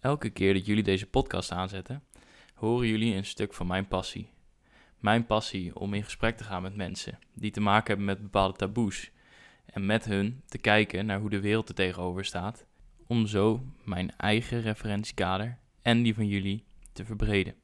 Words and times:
Elke 0.00 0.30
keer 0.30 0.54
dat 0.54 0.66
jullie 0.66 0.82
deze 0.82 1.06
podcast 1.06 1.52
aanzetten, 1.52 2.02
horen 2.54 2.88
jullie 2.88 3.14
een 3.14 3.24
stuk 3.24 3.54
van 3.54 3.66
mijn 3.66 3.88
passie. 3.88 4.30
Mijn 4.98 5.26
passie 5.26 5.76
om 5.76 5.94
in 5.94 6.04
gesprek 6.04 6.36
te 6.36 6.44
gaan 6.44 6.62
met 6.62 6.76
mensen 6.76 7.18
die 7.34 7.50
te 7.50 7.60
maken 7.60 7.86
hebben 7.86 8.04
met 8.04 8.22
bepaalde 8.22 8.56
taboes 8.56 9.10
en 9.66 9.86
met 9.86 10.04
hun 10.04 10.42
te 10.46 10.58
kijken 10.58 11.06
naar 11.06 11.20
hoe 11.20 11.30
de 11.30 11.40
wereld 11.40 11.68
er 11.68 11.74
tegenover 11.74 12.24
staat, 12.24 12.66
om 13.06 13.26
zo 13.26 13.62
mijn 13.84 14.16
eigen 14.16 14.60
referentiekader 14.60 15.58
en 15.82 16.02
die 16.02 16.14
van 16.14 16.26
jullie 16.26 16.64
te 16.92 17.04
verbreden. 17.04 17.54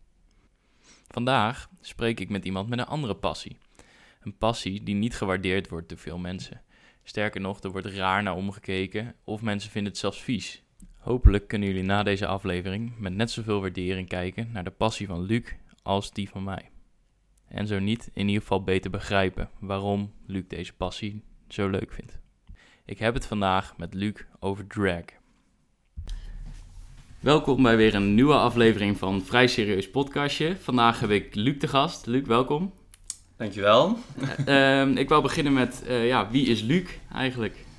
Vandaag 1.08 1.70
spreek 1.80 2.20
ik 2.20 2.28
met 2.28 2.44
iemand 2.44 2.68
met 2.68 2.78
een 2.78 2.86
andere 2.86 3.16
passie. 3.16 3.58
Een 4.20 4.36
passie 4.36 4.82
die 4.82 4.94
niet 4.94 5.16
gewaardeerd 5.16 5.68
wordt 5.68 5.88
door 5.88 5.98
veel 5.98 6.18
mensen. 6.18 6.62
Sterker 7.02 7.40
nog, 7.40 7.60
er 7.60 7.70
wordt 7.70 7.86
raar 7.86 8.22
naar 8.22 8.36
omgekeken 8.36 9.14
of 9.24 9.42
mensen 9.42 9.70
vinden 9.70 9.92
het 9.92 10.00
zelfs 10.00 10.22
vies. 10.22 10.62
Hopelijk 11.02 11.48
kunnen 11.48 11.68
jullie 11.68 11.82
na 11.82 12.02
deze 12.02 12.26
aflevering 12.26 12.92
met 12.98 13.14
net 13.14 13.30
zoveel 13.30 13.60
waardering 13.60 14.08
kijken 14.08 14.48
naar 14.52 14.64
de 14.64 14.70
passie 14.70 15.06
van 15.06 15.22
Luc 15.22 15.42
als 15.82 16.12
die 16.12 16.28
van 16.28 16.44
mij. 16.44 16.70
En 17.48 17.66
zo 17.66 17.78
niet, 17.78 18.10
in 18.12 18.26
ieder 18.26 18.42
geval 18.42 18.62
beter 18.62 18.90
begrijpen 18.90 19.50
waarom 19.58 20.12
Luc 20.26 20.42
deze 20.48 20.72
passie 20.72 21.22
zo 21.48 21.68
leuk 21.68 21.92
vindt. 21.92 22.18
Ik 22.84 22.98
heb 22.98 23.14
het 23.14 23.26
vandaag 23.26 23.76
met 23.76 23.94
Luc 23.94 24.14
over 24.40 24.66
drag. 24.66 25.04
Welkom 27.20 27.62
bij 27.62 27.76
weer 27.76 27.94
een 27.94 28.14
nieuwe 28.14 28.34
aflevering 28.34 28.98
van 28.98 29.22
Vrij 29.22 29.46
Serieus 29.46 29.90
Podcastje. 29.90 30.56
Vandaag 30.56 31.00
heb 31.00 31.10
ik 31.10 31.34
Luc 31.34 31.58
te 31.58 31.68
gast. 31.68 32.06
Luc, 32.06 32.26
welkom. 32.26 32.72
Dankjewel. 33.36 33.98
Ehm 34.46 34.96
ik 34.96 35.08
wil 35.08 35.22
beginnen 35.22 35.52
met, 35.52 35.84
eh, 35.86 36.06
ja, 36.06 36.30
wie 36.30 36.46
is 36.46 36.62
Luc 36.62 36.88
eigenlijk? 37.12 37.70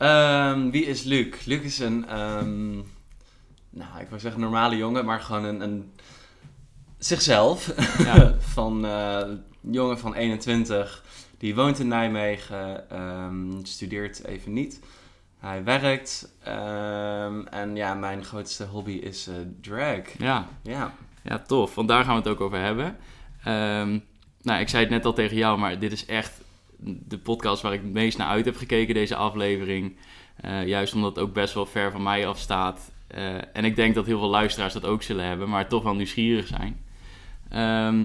Ehm, 0.00 0.70
wie 0.70 0.84
is 0.86 1.02
Luc? 1.02 1.44
Luc 1.44 1.60
is 1.60 1.78
een, 1.78 2.08
ehm, 2.08 2.72
nou, 3.70 4.00
ik 4.00 4.08
wil 4.08 4.18
zeggen 4.18 4.40
normale 4.40 4.76
jongen, 4.76 5.04
maar 5.04 5.20
gewoon 5.20 5.44
een, 5.44 5.60
een 5.60 5.92
zichzelf. 6.98 7.72
Ja. 7.98 8.34
van 8.54 8.84
eh, 8.86 9.18
een 9.62 9.72
jongen 9.72 9.98
van 9.98 10.14
21, 10.14 11.04
die 11.38 11.54
woont 11.54 11.78
in 11.78 11.88
Nijmegen, 11.88 12.90
ehm, 12.90 13.64
studeert 13.64 14.24
even 14.24 14.52
niet. 14.52 14.80
Hij 15.38 15.64
werkt 15.64 16.32
en 17.50 17.70
ja, 17.76 17.94
mijn 17.94 18.24
grootste 18.24 18.64
hobby 18.64 18.92
is 18.92 19.26
eh, 19.26 19.34
drag. 19.60 20.18
Ja, 20.18 20.46
Ja. 20.62 20.92
ja, 21.22 21.38
tof, 21.38 21.74
want 21.74 21.88
daar 21.88 22.04
gaan 22.04 22.14
we 22.14 22.20
het 22.20 22.28
ook 22.28 22.40
over 22.40 22.58
hebben. 22.58 22.96
Nou, 24.42 24.60
ik 24.60 24.68
zei 24.68 24.82
het 24.82 24.92
net 24.92 25.04
al 25.04 25.12
tegen 25.12 25.36
jou, 25.36 25.58
maar 25.58 25.78
dit 25.78 25.92
is 25.92 26.06
echt 26.06 26.32
de 26.82 27.18
podcast 27.18 27.62
waar 27.62 27.72
ik 27.72 27.80
het 27.82 27.92
meest 27.92 28.18
naar 28.18 28.26
uit 28.26 28.44
heb 28.44 28.56
gekeken, 28.56 28.94
deze 28.94 29.16
aflevering. 29.16 29.96
Eh, 30.36 30.66
juist 30.66 30.94
omdat 30.94 31.16
het 31.16 31.24
ook 31.24 31.32
best 31.32 31.54
wel 31.54 31.66
ver 31.66 31.90
van 31.90 32.02
mij 32.02 32.26
afstaat. 32.26 32.92
Eh 33.06 33.34
en 33.52 33.64
ik 33.64 33.76
denk 33.76 33.94
dat 33.94 34.06
heel 34.06 34.18
veel 34.18 34.28
luisteraars 34.28 34.72
dat 34.72 34.84
ook 34.84 35.02
zullen 35.02 35.24
hebben, 35.24 35.48
maar 35.48 35.68
toch 35.68 35.82
wel 35.82 35.94
nieuwsgierig 35.94 36.46
zijn. 36.46 36.84
Ehm, 37.48 38.04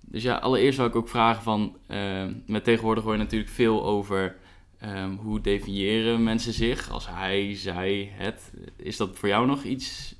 dus 0.00 0.22
ja, 0.22 0.36
allereerst 0.36 0.78
wil 0.78 0.86
ik 0.86 0.96
ook 0.96 1.08
vragen 1.08 1.42
van... 1.42 1.76
ehm, 1.86 2.32
met 2.46 2.64
tegenwoordig 2.64 3.04
hoor 3.04 3.12
je 3.12 3.18
natuurlijk 3.18 3.50
veel 3.50 3.84
over... 3.84 4.36
ehm, 4.80 5.10
hoe 5.10 5.40
definiëren 5.40 6.22
mensen 6.22 6.52
zich 6.52 6.90
als 6.90 7.08
hij, 7.08 7.54
zij, 7.56 8.12
het. 8.12 8.52
Is 8.76 8.96
dat 8.96 9.18
voor 9.18 9.28
jou 9.28 9.46
nog 9.46 9.62
iets? 9.62 10.14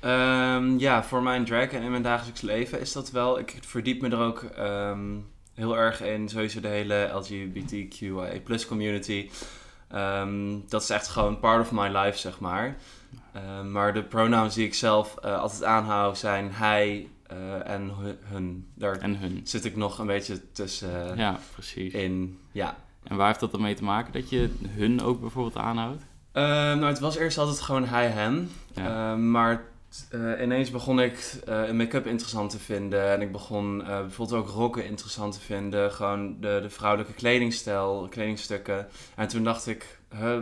Ehm, 0.00 0.78
ja, 0.78 1.04
voor 1.04 1.22
mijn 1.22 1.44
drag 1.44 1.68
en 1.68 1.82
in 1.82 1.90
mijn 1.90 2.02
dagelijks 2.02 2.40
leven 2.40 2.80
is 2.80 2.92
dat 2.92 3.10
wel. 3.10 3.38
Ik 3.38 3.58
verdiep 3.60 4.00
me 4.00 4.08
er 4.08 4.18
ook 4.18 4.42
heel 5.54 5.76
erg 5.76 6.02
in. 6.02 6.28
Sowieso 6.28 6.60
de 6.60 6.68
hele 6.68 7.10
LGBTQIA 7.14 8.40
community. 8.68 9.30
Ehm, 9.88 10.58
dat 10.68 10.82
is 10.82 10.90
echt 10.90 11.08
gewoon 11.08 11.40
part 11.40 11.60
of 11.60 11.72
my 11.72 11.88
life, 11.96 12.18
zeg 12.18 12.40
maar. 12.40 12.76
Ehm, 13.32 13.72
maar 13.72 13.94
de 13.94 14.02
pronouns 14.02 14.54
die 14.54 14.66
ik 14.66 14.74
zelf 14.74 15.16
eh, 15.16 15.38
altijd 15.40 15.64
aanhoud 15.64 16.18
zijn 16.18 16.50
hij 16.52 17.08
eh, 17.26 17.68
en 17.70 17.90
hu- 18.00 18.16
hun. 18.24 18.66
Daar 18.74 18.96
En 18.98 19.16
hun. 19.18 19.40
zit 19.44 19.64
ik 19.64 19.76
nog 19.76 19.98
een 19.98 20.06
beetje 20.06 20.50
tussen 20.52 21.16
Ja, 21.16 21.38
precies. 21.52 21.92
in. 21.92 22.38
Ja. 22.52 22.76
En 23.02 23.16
waar 23.16 23.26
heeft 23.26 23.40
dat 23.40 23.50
dan 23.50 23.60
mee 23.62 23.74
te 23.74 23.84
maken? 23.84 24.12
Dat 24.12 24.30
je 24.30 24.50
hun 24.68 25.02
ook 25.02 25.20
bijvoorbeeld 25.20 25.56
aanhoudt? 25.56 26.02
Ehm, 26.32 26.46
nou, 26.78 26.84
het 26.84 26.98
was 26.98 27.16
eerst 27.16 27.38
altijd 27.38 27.60
gewoon 27.60 27.84
hij, 27.86 28.08
hem. 28.08 28.50
Ja. 28.74 29.16
Maar 29.16 29.64
eh, 30.10 30.42
ineens 30.42 30.70
begon 30.70 31.00
ik 31.00 31.40
eh, 31.46 31.70
make-up 31.70 32.06
interessant 32.06 32.50
te 32.50 32.58
vinden. 32.58 33.10
En 33.10 33.20
ik 33.22 33.32
begon 33.32 33.82
eh, 33.82 34.00
bijvoorbeeld 34.00 34.40
ook 34.40 34.48
rokken 34.48 34.86
interessant 34.86 35.34
te 35.34 35.40
vinden. 35.40 35.92
Gewoon 35.92 36.40
de, 36.40 36.58
de 36.62 36.70
vrouwelijke 36.70 37.12
kledingstijl, 37.14 38.06
kledingstukken. 38.10 38.88
En 39.16 39.28
toen 39.28 39.44
dacht 39.44 39.66
ik, 39.66 39.98
huh, 40.18 40.38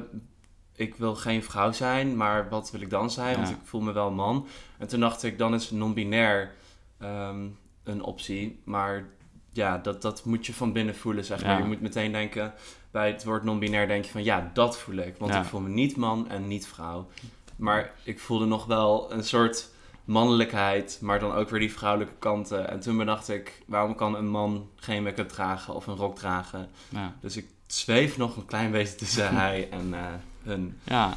ik 0.77 0.95
wil 0.95 1.15
geen 1.15 1.43
vrouw 1.43 1.73
zijn, 1.73 2.17
maar 2.17 2.49
wat 2.49 2.71
wil 2.71 2.81
ik 2.81 2.91
dan 2.91 3.11
zijn? 3.11 3.37
Want 3.37 3.51
ik 3.51 3.57
voel 3.63 3.81
me 3.81 3.93
wel 3.93 4.11
man. 4.11 4.47
En 4.79 4.87
toen 4.89 5.01
dacht 5.01 5.23
ik, 5.23 5.39
dan 5.39 5.55
is 5.55 5.71
non-binair 5.71 6.51
ehm, 6.99 7.47
een 7.85 8.03
optie. 8.03 8.61
Maar 8.65 9.05
ja, 9.53 9.79
dat, 9.79 10.03
dat 10.03 10.25
moet 10.25 10.47
je 10.47 10.55
van 10.55 10.73
binnen 10.73 10.95
voelen, 10.95 11.25
zeg 11.25 11.43
maar. 11.43 11.51
Ja. 11.51 11.59
Je 11.59 11.65
moet 11.65 11.81
meteen 11.81 12.13
denken, 12.13 12.55
bij 12.91 13.11
het 13.11 13.25
woord 13.25 13.43
non-binair 13.45 13.87
denk 13.87 14.05
je 14.05 14.11
van, 14.11 14.25
ja, 14.25 14.51
dat 14.55 14.79
voel 14.79 14.97
ik. 14.97 15.17
Want 15.17 15.33
Ja. 15.33 15.41
ik 15.41 15.47
voel 15.47 15.61
me 15.61 15.69
niet 15.69 15.97
man 15.97 16.29
en 16.29 16.49
niet 16.49 16.67
vrouw. 16.67 17.09
Maar 17.57 17.93
ik 18.03 18.21
voelde 18.21 18.45
nog 18.47 18.65
wel 18.67 19.13
een 19.13 19.25
soort 19.25 19.71
mannelijkheid, 20.05 20.99
maar 21.01 21.21
dan 21.21 21.33
ook 21.33 21.49
weer 21.51 21.61
die 21.61 21.73
vrouwelijke 21.73 22.15
kanten. 22.19 22.71
En 22.71 22.81
toen 22.81 22.97
bedacht 22.97 23.29
ik, 23.29 23.63
waarom 23.67 23.95
kan 23.95 24.17
een 24.17 24.29
man 24.29 24.69
geen 24.77 25.03
make-up 25.03 25.29
dragen 25.29 25.75
of 25.75 25.87
een 25.87 25.97
rok 25.97 26.17
dragen? 26.17 26.69
Ja. 26.89 27.15
Dus 27.21 27.37
ik 27.37 27.47
zweef 27.67 28.17
nog 28.17 28.37
een 28.37 28.47
klein 28.47 28.71
beetje 28.71 28.95
tussen 28.95 29.35
hij 29.37 29.69
en 29.71 29.95
eh, 29.95 30.07
hun. 30.43 30.79
ja. 30.85 31.17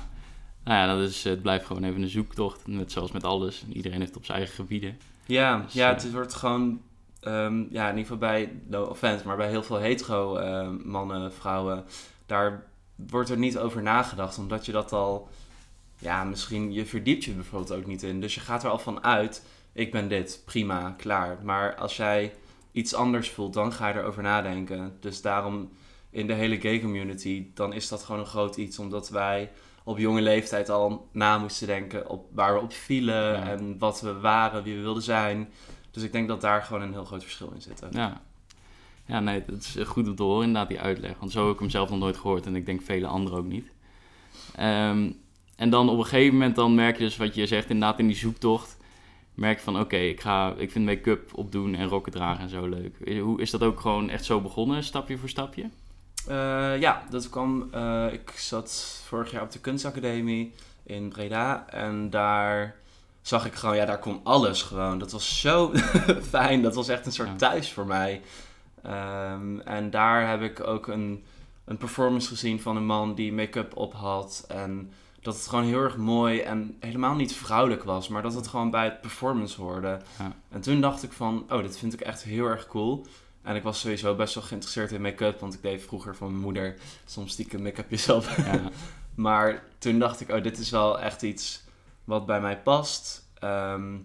Nou 0.63 0.78
ja, 0.78 0.96
dat 0.96 1.09
is, 1.09 1.23
het 1.23 1.41
blijft 1.41 1.66
gewoon 1.66 1.84
even 1.84 2.01
een 2.01 2.09
zoektocht. 2.09 2.67
Net 2.67 2.91
zoals 2.91 3.12
met 3.12 3.23
alles. 3.23 3.66
Iedereen 3.73 4.00
heeft 4.00 4.16
op 4.16 4.25
zijn 4.25 4.38
eigen 4.38 4.56
gebieden. 4.56 4.97
Ja, 5.25 5.57
Dus, 5.59 5.73
ja 5.73 5.90
eh, 5.90 5.96
het 5.96 6.12
wordt 6.12 6.34
gewoon, 6.34 6.81
ehm, 7.19 7.63
ja, 7.69 7.90
in 7.90 7.97
ieder 7.97 8.02
geval 8.02 8.17
bij, 8.17 8.52
no 8.67 8.84
offense, 8.84 9.28
maar 9.28 9.38
bij 9.38 9.50
heel 9.50 9.63
veel 9.63 9.78
hetero 9.78 10.35
eh, 10.38 10.69
mannen, 10.84 11.34
vrouwen, 11.34 11.85
daar 12.25 12.63
wordt 12.96 13.29
er 13.29 13.38
niet 13.38 13.57
over 13.57 13.81
nagedacht, 13.81 14.38
omdat 14.38 14.66
je 14.66 14.72
dat 14.72 14.91
al, 14.91 15.29
ja, 15.97 16.23
misschien, 16.23 16.73
je 16.73 16.85
verdiept 16.85 17.23
je 17.23 17.31
bijvoorbeeld 17.31 17.79
ook 17.79 17.85
niet 17.85 18.03
in. 18.03 18.22
Dus 18.22 18.35
je 18.35 18.41
gaat 18.41 18.63
er 18.63 18.69
al 18.69 18.79
van 18.79 19.03
uit, 19.03 19.45
ik 19.73 19.91
ben 19.91 20.07
dit, 20.07 20.41
prima, 20.45 20.94
klaar. 20.97 21.38
Maar 21.44 21.75
als 21.75 21.97
jij 21.97 22.33
iets 22.72 22.94
anders 22.94 23.29
voelt, 23.29 23.53
dan 23.53 23.73
ga 23.73 23.88
je 23.88 23.94
erover 23.94 24.23
nadenken. 24.23 24.97
Dus 25.00 25.22
daarom, 25.22 25.69
in 26.09 26.28
de 26.28 26.34
hele 26.34 26.59
gay 26.61 26.79
community, 26.79 27.47
dan 27.53 27.73
is 27.73 27.88
dat 27.88 28.03
gewoon 28.03 28.22
een 28.22 28.28
groot 28.28 28.55
iets, 28.57 28.79
omdat 28.79 29.09
wij 29.09 29.51
op 29.84 29.97
jonge 29.97 30.22
leeftijd 30.22 30.69
al 30.69 31.09
na 31.11 31.38
moesten 31.38 31.67
denken 31.67 32.09
op 32.09 32.25
waar 32.34 32.53
we 32.53 32.59
op 32.61 32.73
vielen 32.73 33.31
Ja. 33.34 33.47
en 33.50 33.78
wat 33.78 34.01
we 34.01 34.19
waren, 34.19 34.63
wie 34.63 34.75
we 34.75 34.81
wilden 34.81 35.03
zijn. 35.03 35.50
Dus 35.91 36.03
ik 36.03 36.11
denk 36.11 36.28
dat 36.28 36.41
daar 36.41 36.61
gewoon 36.63 36.81
een 36.81 36.91
heel 36.91 37.05
groot 37.05 37.23
verschil 37.23 37.51
in 37.55 37.61
zit. 37.61 37.84
Ja. 37.91 38.22
Ja, 39.07 39.19
nee, 39.19 39.44
dat 39.47 39.57
is 39.57 39.78
goed 39.85 40.07
om 40.07 40.16
te 40.16 40.23
horen 40.23 40.45
inderdaad, 40.45 40.69
die 40.69 40.79
uitleg. 40.79 41.19
Want 41.19 41.31
zo 41.31 41.45
heb 41.45 41.53
ik 41.53 41.59
hem 41.59 41.69
zelf 41.69 41.89
nog 41.89 42.00
nooit 42.00 42.17
gehoord 42.17 42.45
en 42.45 42.55
ik 42.55 42.66
denk 42.66 42.81
vele 42.81 43.07
anderen 43.07 43.38
ook 43.38 43.45
niet. 43.45 43.67
Ehm, 44.55 45.11
en 45.55 45.69
dan 45.69 45.89
op 45.89 45.97
een 45.97 46.03
gegeven 46.03 46.33
moment 46.33 46.55
dan 46.55 46.75
merk 46.75 46.97
je 46.97 47.03
dus 47.03 47.17
wat 47.17 47.35
je 47.35 47.45
zegt, 47.47 47.69
inderdaad 47.69 47.99
in 47.99 48.07
die 48.07 48.16
zoektocht. 48.16 48.77
Merk 49.33 49.57
je 49.57 49.63
van, 49.63 49.79
oké, 49.79 49.95
ik 49.95 50.21
ga 50.21 50.53
ik 50.57 50.71
vind 50.71 50.85
make-up 50.85 51.29
opdoen 51.33 51.75
en 51.75 51.88
rokken 51.88 52.11
dragen 52.11 52.43
en 52.43 52.49
zo 52.49 52.67
leuk. 52.67 53.19
Hoe 53.19 53.41
is 53.41 53.51
dat 53.51 53.63
ook 53.63 53.79
gewoon 53.79 54.09
echt 54.09 54.25
zo 54.25 54.41
begonnen, 54.41 54.83
stapje 54.83 55.17
voor 55.17 55.29
stapje? 55.29 55.69
Eh, 56.27 56.79
ja, 56.79 57.03
dat 57.09 57.29
kwam. 57.29 57.67
eh, 57.71 58.07
ik 58.11 58.31
zat 58.35 59.01
vorig 59.07 59.31
jaar 59.31 59.41
op 59.41 59.51
de 59.51 59.59
kunstacademie 59.59 60.53
in 60.83 61.09
Breda. 61.09 61.66
En 61.69 62.09
daar 62.09 62.75
zag 63.22 63.45
ik 63.45 63.53
gewoon, 63.53 63.75
ja, 63.75 63.85
daar 63.85 63.99
kon 63.99 64.19
alles 64.23 64.61
gewoon. 64.61 64.99
Dat 64.99 65.11
was 65.11 65.39
zo 65.41 65.72
fijn. 66.35 66.61
Dat 66.61 66.75
was 66.75 66.87
echt 66.87 67.05
een 67.05 67.11
soort 67.11 67.37
thuis 67.39 67.72
voor 67.72 67.85
mij. 67.85 68.22
Ehm, 68.83 69.59
en 69.59 69.89
daar 69.89 70.29
heb 70.29 70.41
ik 70.41 70.67
ook 70.67 70.87
een, 70.87 71.23
een 71.66 71.77
performance 71.77 72.27
gezien 72.27 72.61
van 72.61 72.75
een 72.75 72.85
man 72.85 73.16
die 73.16 73.33
make-up 73.33 73.77
op 73.77 73.93
had. 73.93 74.45
En 74.47 74.91
dat 75.25 75.36
het 75.36 75.47
gewoon 75.47 75.66
heel 75.66 75.81
erg 75.81 75.97
mooi 75.97 76.40
en 76.40 76.78
helemaal 76.80 77.16
niet 77.16 77.34
vrouwelijk 77.36 77.84
was, 77.84 78.08
maar 78.08 78.22
dat 78.22 78.34
het 78.34 78.47
gewoon 78.47 78.72
bij 78.72 78.84
het 78.84 79.02
performance 79.02 79.61
hoorde. 79.61 79.99
Ja. 80.20 80.32
En 80.49 80.61
toen 80.61 80.82
dacht 80.82 81.03
ik 81.03 81.11
van, 81.11 81.46
oh, 81.49 81.61
dit 81.61 81.78
vind 81.78 81.94
ik 81.94 82.02
echt 82.02 82.23
heel 82.23 82.46
erg 82.46 82.67
cool. 82.67 83.05
En 83.41 83.55
ik 83.55 83.64
was 83.64 83.79
sowieso 83.79 84.16
best 84.16 84.35
wel 84.35 84.44
geïnteresseerd 84.44 84.91
in 84.91 85.02
make-up, 85.02 85.40
want 85.40 85.53
ik 85.53 85.61
deed 85.61 85.84
vroeger 85.84 86.16
van 86.16 86.28
mijn 86.29 86.41
moeder 86.41 86.76
soms 87.05 87.32
stiekem 87.32 87.61
make-upjes 87.61 88.09
op. 88.09 88.23
Ja, 88.38 88.61
maar 89.16 89.64
toen 89.78 89.99
dacht 89.99 90.22
ik, 90.22 90.29
oh, 90.29 90.44
dit 90.44 90.58
is 90.58 90.70
wel 90.70 90.99
echt 90.99 91.22
iets 91.22 91.64
wat 92.03 92.26
bij 92.26 92.41
mij 92.41 92.58
past. 92.61 93.29
Ehm, 93.40 93.97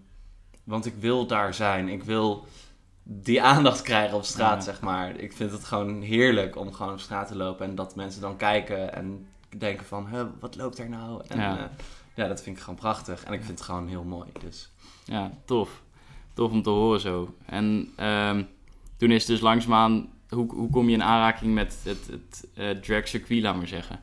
want 0.64 0.86
ik 0.86 0.94
wil 0.94 1.26
daar 1.26 1.54
zijn. 1.54 1.88
Ik 1.88 2.02
wil 2.02 2.46
die 3.02 3.42
aandacht 3.42 3.82
krijgen 3.82 4.16
op 4.16 4.24
straat, 4.24 4.56
Ja. 4.64 4.72
zeg 4.72 4.80
maar. 4.80 5.16
Ik 5.16 5.32
vind 5.32 5.52
het 5.52 5.64
gewoon 5.64 6.00
heerlijk 6.00 6.56
om 6.56 6.72
gewoon 6.72 6.92
op 6.92 7.00
straat 7.00 7.28
te 7.28 7.36
lopen 7.36 7.66
en 7.66 7.74
dat 7.74 7.96
mensen 7.96 8.20
dan 8.20 8.36
kijken 8.36 8.94
en 8.94 9.26
denken 9.58 9.86
van, 9.86 10.32
wat 10.40 10.56
loopt 10.56 10.78
er 10.78 10.88
nou? 10.88 11.22
En 11.28 11.38
Ja. 11.38 11.56
ja. 11.56 11.70
ja, 12.14 12.28
dat 12.28 12.42
vind 12.42 12.56
ik 12.56 12.62
gewoon 12.62 12.78
prachtig. 12.78 13.24
En 13.24 13.32
ik 13.32 13.44
vind 13.44 13.58
het 13.58 13.66
gewoon 13.66 13.88
heel 13.88 14.04
mooi, 14.04 14.28
dus... 14.40 14.70
ja, 15.04 15.30
tof. 15.44 15.82
Tof 16.34 16.50
om 16.52 16.62
te 16.62 16.70
horen 16.70 17.00
zo. 17.00 17.34
En 17.46 17.92
ehm, 17.96 18.42
toen 18.96 19.10
is 19.10 19.18
het 19.18 19.26
dus 19.26 19.40
langzaamaan, 19.40 20.08
hoe, 20.28 20.54
hoe 20.54 20.70
kom 20.70 20.88
je 20.88 20.94
in 20.94 21.02
aanraking 21.02 21.54
met 21.54 21.78
het, 21.82 22.06
het 22.06 22.48
eh, 22.54 22.70
drag 22.70 23.08
circuit, 23.08 23.42
laat 23.42 23.56
maar 23.56 23.66
zeggen? 23.66 24.00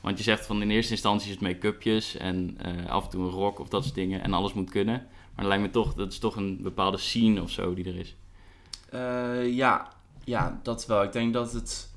Want 0.00 0.18
je 0.18 0.24
zegt 0.24 0.46
van 0.46 0.62
in 0.62 0.70
eerste 0.70 0.92
instantie 0.92 1.28
is 1.28 1.34
het 1.34 1.42
make-upjes 1.42 2.16
en 2.16 2.56
eh, 2.58 2.90
af 2.90 3.04
en 3.04 3.10
toe 3.10 3.22
een 3.22 3.30
rok 3.30 3.58
of 3.58 3.68
dat 3.68 3.82
soort 3.82 3.94
dingen 3.94 4.22
en 4.22 4.32
alles 4.32 4.52
moet 4.52 4.70
kunnen. 4.70 4.94
Maar 4.94 5.44
dan 5.44 5.46
lijkt 5.46 5.62
me 5.62 5.70
toch, 5.70 5.94
dat 5.94 6.12
is 6.12 6.18
toch 6.18 6.36
een 6.36 6.62
bepaalde 6.62 6.98
scene 6.98 7.42
of 7.42 7.50
zo 7.50 7.74
die 7.74 7.84
er 7.84 7.96
is. 7.96 8.16
Eh, 8.90 9.54
ja, 9.54 9.88
ja, 10.24 10.60
dat 10.62 10.86
wel. 10.86 11.02
Ik 11.02 11.12
denk 11.12 11.32
dat 11.32 11.52
het 11.52 11.90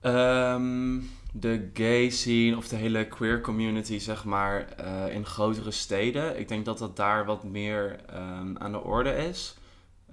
ehm, 0.00 0.98
de 1.34 1.70
gay 1.74 2.08
scene 2.10 2.56
of 2.56 2.68
de 2.68 2.76
hele 2.76 3.06
queer 3.08 3.40
community, 3.40 3.98
zeg 3.98 4.24
maar, 4.24 4.68
eh, 4.68 5.14
in 5.14 5.26
grotere 5.26 5.70
steden, 5.70 6.38
ik 6.38 6.48
denk 6.48 6.64
dat 6.64 6.78
dat 6.78 6.96
daar 6.96 7.24
wat 7.24 7.44
meer 7.44 8.00
ehm, 8.06 8.56
aan 8.58 8.72
de 8.72 8.80
orde 8.82 9.16
is. 9.16 9.56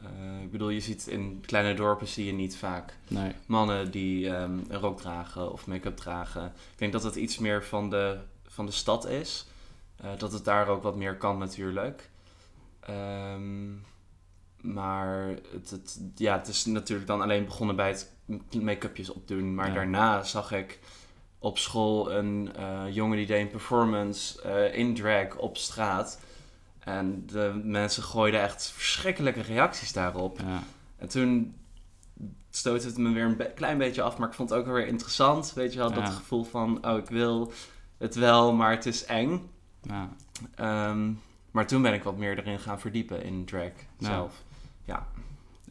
Eh, 0.03 0.41
ik 0.41 0.51
bedoel, 0.51 0.69
je 0.69 0.79
ziet 0.79 1.07
in 1.07 1.43
kleine 1.45 1.73
dorpen 1.73 2.07
zie 2.07 2.25
je 2.25 2.31
niet 2.31 2.57
vaak 2.57 2.93
Nee. 3.07 3.31
mannen 3.45 3.91
die 3.91 4.29
ehm, 4.29 4.57
een 4.67 4.79
rok 4.79 4.99
dragen 5.01 5.51
of 5.51 5.67
make-up 5.67 5.97
dragen. 5.97 6.45
Ik 6.45 6.77
denk 6.77 6.91
dat 6.91 7.03
het 7.03 7.15
iets 7.15 7.37
meer 7.39 7.63
van 7.63 7.89
de, 7.89 8.17
van 8.47 8.65
de 8.65 8.71
stad 8.71 9.07
is. 9.07 9.47
Eh, 9.95 10.09
dat 10.17 10.31
het 10.31 10.45
daar 10.45 10.67
ook 10.67 10.83
wat 10.83 10.95
meer 10.95 11.17
kan 11.17 11.37
natuurlijk. 11.37 12.09
Ehm, 12.79 13.69
maar 14.61 15.27
het, 15.51 15.69
het, 15.69 15.99
ja, 16.15 16.37
het 16.37 16.47
is 16.47 16.65
natuurlijk 16.65 17.07
dan 17.07 17.21
alleen 17.21 17.45
begonnen 17.45 17.75
bij 17.75 17.87
het 17.87 18.11
make-upjes 18.61 19.09
opdoen. 19.09 19.55
Maar 19.55 19.67
Ja. 19.67 19.73
daarna 19.73 20.23
zag 20.23 20.51
ik 20.51 20.79
op 21.39 21.57
school 21.57 22.11
een 22.13 22.51
eh, 22.55 22.83
jongen 22.89 23.17
die 23.17 23.25
deed 23.25 23.41
een 23.41 23.49
performance 23.49 24.41
eh, 24.41 24.77
in 24.77 24.93
drag 24.95 25.35
op 25.35 25.57
straat. 25.57 26.19
En 26.79 27.23
de 27.27 27.61
mensen 27.63 28.03
gooiden 28.03 28.41
echt 28.41 28.71
verschrikkelijke 28.75 29.41
reacties 29.41 29.93
daarop. 29.93 30.39
Ja. 30.39 30.63
En 30.97 31.07
toen 31.09 31.55
stootte 32.49 32.87
het 32.87 32.97
me 32.97 33.11
weer 33.13 33.23
een 33.25 33.37
be- 33.37 33.51
klein 33.55 33.77
beetje 33.77 34.01
af, 34.01 34.17
maar 34.17 34.27
ik 34.27 34.33
vond 34.33 34.49
het 34.49 34.59
ook 34.59 34.65
weer 34.65 34.87
interessant. 34.87 35.53
Weet 35.53 35.73
je 35.73 35.79
wel, 35.79 35.91
dat 35.93 36.03
Ja. 36.07 36.09
gevoel 36.11 36.43
van, 36.43 36.87
oh, 36.87 36.97
ik 36.97 37.07
wil 37.09 37.51
het 37.97 38.15
wel, 38.15 38.53
maar 38.53 38.71
het 38.71 38.85
is 38.85 39.05
eng. 39.05 39.49
Ja. 39.81 40.09
Ehm, 40.55 41.11
maar 41.51 41.67
toen 41.67 41.81
ben 41.81 41.93
ik 41.93 42.03
wat 42.03 42.17
meer 42.17 42.37
erin 42.37 42.59
gaan 42.59 42.79
verdiepen 42.79 43.23
in 43.23 43.45
drag 43.45 43.71
Ja. 43.97 44.05
zelf. 44.07 44.43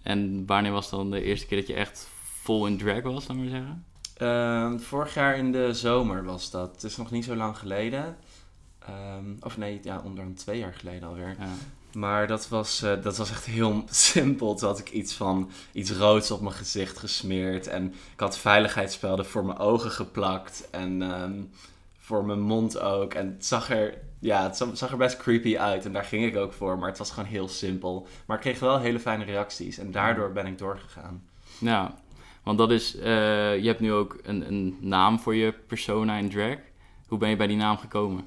En 0.03 0.47
wanneer 0.47 0.73
was 0.73 0.91
dan 0.91 1.11
de 1.11 1.23
eerste 1.23 1.47
keer 1.47 1.59
dat 1.59 1.67
je 1.67 1.75
echt 1.75 2.09
vol 2.43 2.67
in 2.67 2.79
drag 2.79 3.03
was, 3.03 3.27
dan 3.27 3.37
maar 3.37 3.49
zeggen? 3.49 3.85
Ehm, 4.19 4.79
vorig 4.79 5.15
jaar 5.15 5.37
in 5.37 5.53
de 5.53 5.75
zomer 5.75 6.25
was 6.25 6.51
dat. 6.51 6.73
Het 6.73 6.83
is 6.83 6.97
nog 6.97 7.11
niet 7.11 7.25
zo 7.25 7.37
lang 7.37 7.59
geleden. 7.59 8.17
Ehm, 8.79 9.25
of 9.41 9.57
nee, 9.57 9.81
ja, 9.83 10.01
onder 10.05 10.25
een 10.25 10.35
twee 10.35 10.59
jaar 10.59 10.75
geleden 10.75 11.09
alweer. 11.09 11.37
Ja. 11.39 11.49
Maar 11.93 12.27
dat 12.27 12.49
was, 12.49 12.83
eh, 12.83 13.03
dat 13.03 13.17
was 13.17 13.31
echt 13.31 13.45
heel 13.45 13.85
simpel. 13.91 14.55
Toen 14.55 14.69
had 14.69 14.79
ik 14.79 14.91
iets 14.91 15.15
van 15.15 15.51
iets 15.73 15.93
roods 15.93 16.31
op 16.31 16.41
mijn 16.41 16.55
gezicht 16.55 16.99
gesmeerd. 16.99 17.67
En 17.67 17.87
ik 18.13 18.21
had 18.21 18.39
veiligheidsspelden 18.39 19.27
voor 19.27 19.45
mijn 19.45 19.59
ogen 19.59 19.91
geplakt. 19.91 20.69
En 20.71 21.03
ehm, 21.03 21.43
voor 21.99 22.25
mijn 22.25 22.41
mond 22.41 22.81
ook. 22.81 23.15
En 23.15 23.27
het 23.27 23.47
zag 23.47 23.71
er, 23.71 23.99
ja, 24.19 24.43
het 24.43 24.57
zag, 24.57 24.91
er 24.91 24.97
best 24.97 25.17
creepy 25.17 25.59
uit. 25.59 25.85
En 25.85 25.93
daar 25.93 26.05
ging 26.05 26.27
ik 26.27 26.37
ook 26.37 26.53
voor. 26.53 26.79
Maar 26.79 26.89
het 26.89 26.99
was 26.99 27.11
gewoon 27.11 27.29
heel 27.29 27.49
simpel. 27.49 28.07
Maar 28.27 28.37
ik 28.37 28.43
kreeg 28.43 28.61
wel 28.61 28.79
hele 28.79 29.01
fijne 29.01 29.25
reacties. 29.25 29.79
En 29.79 29.91
daardoor 29.91 30.33
ben 30.33 30.47
ik 30.47 30.59
doorgegaan. 30.59 31.23
Ja, 31.59 31.95
want 32.49 32.61
dat 32.61 32.71
is, 32.71 32.97
eh, 32.97 33.59
je 33.59 33.67
hebt 33.67 33.81
nu 33.81 33.93
ook 33.93 34.19
een, 34.23 34.49
een 34.49 34.77
naam 34.81 35.19
voor 35.19 35.35
je 35.35 35.53
persona 35.53 36.17
in 36.17 36.31
drag. 36.31 36.57
Hoe 37.07 37.19
ben 37.19 37.29
je 37.29 37.37
bij 37.37 37.47
die 37.47 37.57
naam 37.57 37.77
gekomen? 37.77 38.27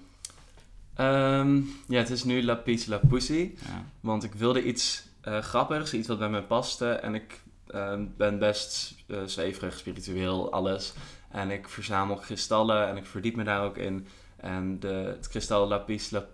Ehm, 0.93 1.61
ja, 1.87 1.97
het 1.97 2.09
is 2.09 2.23
nu 2.23 2.43
La 2.43 2.61
La 2.87 2.99
Pussy. 3.07 3.51
Ja. 3.65 3.83
Want 3.99 4.23
ik 4.23 4.33
wilde 4.33 4.63
iets 4.63 5.03
eh, 5.21 5.39
grappigs, 5.39 5.93
iets 5.93 6.07
wat 6.07 6.19
bij 6.19 6.29
mij 6.29 6.43
paste. 6.43 6.89
En 6.89 7.15
ik 7.15 7.41
ehm, 7.67 8.05
ben 8.17 8.39
best 8.39 8.95
eh, 9.07 9.17
zweverig, 9.25 9.77
spiritueel, 9.77 10.51
alles. 10.51 10.93
En 11.29 11.51
ik 11.51 11.69
verzamel 11.69 12.15
kristallen 12.15 12.87
en 12.87 12.97
ik 12.97 13.05
verdiep 13.05 13.35
me 13.35 13.43
daar 13.43 13.63
ook 13.63 13.77
in. 13.77 14.07
En 14.37 14.79
de, 14.79 14.87
het 14.87 15.27
kristal 15.27 15.67
Lapis 15.67 16.09
La, 16.09 16.25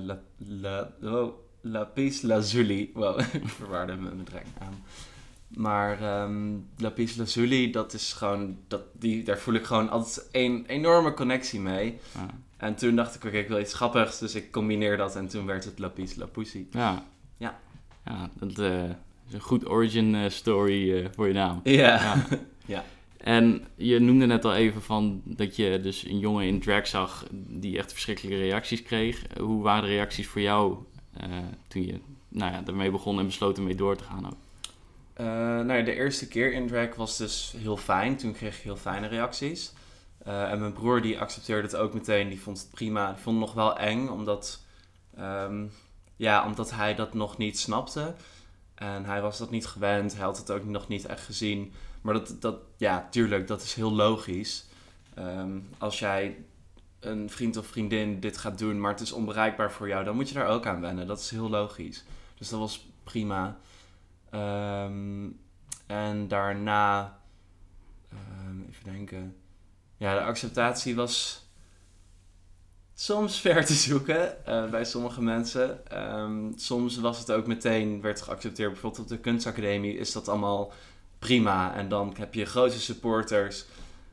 La, 0.00 0.20
La, 0.36 0.92
oh, 1.02 1.32
Lapis 1.60 2.22
Lazuli. 2.22 2.90
Wow, 2.94 3.20
ik 3.42 3.48
verwaarde 3.48 3.96
mijn 3.96 4.26
aan. 4.58 4.84
Maar 5.54 6.02
ehm, 6.02 6.56
Lapis 6.76 7.16
Lazuli, 7.16 7.70
dat 7.70 7.92
is 7.92 8.12
gewoon, 8.12 8.56
dat, 8.68 8.82
die, 8.92 9.22
daar 9.22 9.38
voel 9.38 9.54
ik 9.54 9.64
gewoon 9.64 9.90
altijd 9.90 10.28
een 10.32 10.64
enorme 10.66 11.14
connectie 11.14 11.60
mee. 11.60 11.98
Ja. 12.14 12.26
En 12.56 12.74
toen 12.74 12.96
dacht 12.96 13.14
ik, 13.14 13.24
oké, 13.24 13.36
ik 13.36 13.48
wil 13.48 13.60
iets 13.60 13.74
grappigs, 13.74 14.18
dus 14.18 14.34
ik 14.34 14.52
combineer 14.52 14.96
dat 14.96 15.16
en 15.16 15.28
toen 15.28 15.46
werd 15.46 15.64
het 15.64 15.78
Lapis 15.78 16.14
La 16.14 16.26
Pussy. 16.26 16.66
Ja. 16.70 17.04
Ja. 17.36 17.58
Ja, 18.04 18.30
dat 18.34 18.58
eh, 18.58 18.84
is 19.28 19.32
een 19.32 19.40
goed 19.40 19.68
origin 19.68 20.14
eh, 20.14 20.30
story 20.30 20.92
eh, 20.92 21.08
voor 21.14 21.28
je 21.28 21.34
naam. 21.34 21.60
Ja. 21.64 22.02
Ja. 22.02 22.26
Ja. 22.66 22.84
En 23.16 23.66
je 23.74 23.98
noemde 23.98 24.26
net 24.26 24.44
al 24.44 24.54
even 24.54 24.82
van 24.82 25.22
dat 25.24 25.56
je 25.56 25.80
dus 25.82 26.04
een 26.04 26.18
jongen 26.18 26.46
in 26.46 26.60
drag 26.60 26.86
zag 26.86 27.26
die 27.32 27.78
echt 27.78 27.92
verschrikkelijke 27.92 28.38
reacties 28.38 28.82
kreeg. 28.82 29.26
Hoe 29.38 29.62
waren 29.62 29.82
de 29.82 29.88
reacties 29.88 30.26
voor 30.26 30.40
jou 30.40 30.76
toen 31.68 31.86
je 31.86 32.00
nou 32.28 32.52
ja, 32.52 32.62
ermee 32.66 32.90
begon 32.90 33.18
en 33.18 33.26
besloot 33.26 33.56
ermee 33.56 33.74
door 33.74 33.96
te 33.96 34.04
gaan 34.04 34.26
ook? 34.26 34.36
Eh, 35.14 35.26
nou 35.60 35.82
de 35.82 35.94
eerste 35.94 36.28
keer 36.28 36.52
in 36.52 36.66
drag 36.66 36.94
was 36.94 37.16
dus 37.16 37.54
heel 37.56 37.76
fijn. 37.76 38.16
Toen 38.16 38.32
kreeg 38.32 38.56
ik 38.56 38.62
heel 38.62 38.76
fijne 38.76 39.06
reacties. 39.06 39.72
Eh, 40.18 40.50
en 40.50 40.60
mijn 40.60 40.72
broer 40.72 41.02
die 41.02 41.20
accepteerde 41.20 41.62
het 41.62 41.76
ook 41.76 41.94
meteen. 41.94 42.28
Die 42.28 42.40
vond 42.40 42.58
het 42.58 42.70
prima. 42.70 43.12
Die 43.12 43.22
vond 43.22 43.36
het 43.36 43.46
nog 43.46 43.54
wel 43.54 43.76
eng, 43.78 44.08
omdat, 44.08 44.60
ehm, 45.16 45.66
ja, 46.16 46.46
omdat 46.46 46.70
hij 46.70 46.94
dat 46.94 47.14
nog 47.14 47.36
niet 47.38 47.58
snapte. 47.58 48.14
En 48.74 49.04
hij 49.04 49.20
was 49.20 49.38
dat 49.38 49.50
niet 49.50 49.66
gewend. 49.66 50.12
Hij 50.14 50.24
had 50.24 50.38
het 50.38 50.50
ook 50.50 50.64
nog 50.64 50.88
niet 50.88 51.06
echt 51.06 51.24
gezien. 51.24 51.72
Maar 52.00 52.14
dat, 52.14 52.36
dat 52.40 52.56
ja, 52.76 53.08
tuurlijk, 53.10 53.46
dat 53.46 53.62
is 53.62 53.74
heel 53.74 53.92
logisch. 53.92 54.64
Ehm, 55.14 55.58
als 55.78 55.98
jij 55.98 56.44
een 57.00 57.30
vriend 57.30 57.56
of 57.56 57.66
vriendin 57.66 58.20
dit 58.20 58.38
gaat 58.38 58.58
doen, 58.58 58.80
maar 58.80 58.90
het 58.90 59.00
is 59.00 59.12
onbereikbaar 59.12 59.72
voor 59.72 59.88
jou, 59.88 60.04
dan 60.04 60.14
moet 60.14 60.28
je 60.28 60.34
daar 60.34 60.48
ook 60.48 60.66
aan 60.66 60.80
wennen. 60.80 61.06
Dat 61.06 61.18
is 61.18 61.30
heel 61.30 61.50
logisch. 61.50 62.04
Dus 62.38 62.48
dat 62.48 62.58
was 62.58 62.86
prima. 63.04 63.58
Ehm, 64.32 65.28
en 65.86 66.28
daarna, 66.28 67.18
ehm, 68.08 68.60
even 68.70 68.84
denken. 68.84 69.36
Ja, 69.96 70.14
de 70.14 70.22
acceptatie 70.22 70.94
was 70.94 71.46
soms 72.94 73.40
ver 73.44 73.64
te 73.64 73.74
zoeken 73.74 74.46
eh, 74.46 74.70
bij 74.70 74.84
sommige 74.84 75.22
mensen. 75.22 75.86
Ehm, 75.90 76.52
soms 76.56 76.96
was 76.96 77.18
het 77.18 77.32
ook 77.32 77.46
meteen, 77.46 78.00
werd 78.00 78.22
geaccepteerd. 78.22 78.72
Bijvoorbeeld 78.72 79.02
op 79.02 79.08
de 79.08 79.18
kunstacademie 79.18 79.96
is 79.96 80.12
dat 80.12 80.28
allemaal 80.28 80.72
prima. 81.18 81.74
En 81.74 81.88
dan 81.88 82.14
heb 82.18 82.34
je 82.34 82.44
grote 82.44 82.80
supporters. 82.80 83.64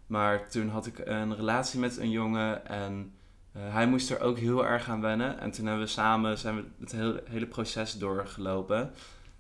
Maar 0.08 0.50
toen 0.50 0.70
had 0.70 0.86
ik 0.86 1.00
een 1.00 1.36
relatie 1.36 1.80
met 1.80 1.98
een 1.98 2.10
jongen 2.10 2.68
en 2.68 3.14
eh, 3.52 3.62
hij 3.74 3.88
moest 3.88 4.10
er 4.10 4.20
ook 4.20 4.38
heel 4.38 4.66
erg 4.66 4.90
aan 4.90 5.02
wennen. 5.02 5.40
En 5.40 5.52
toen 5.52 5.66
hebben 5.66 5.86
we 5.86 5.92
samen 5.92 6.38
zijn 6.38 6.56
we 6.56 6.64
het 6.80 6.92
hele, 6.92 7.24
hele 7.26 7.46
proces 7.46 7.98
doorgelopen. 7.98 8.92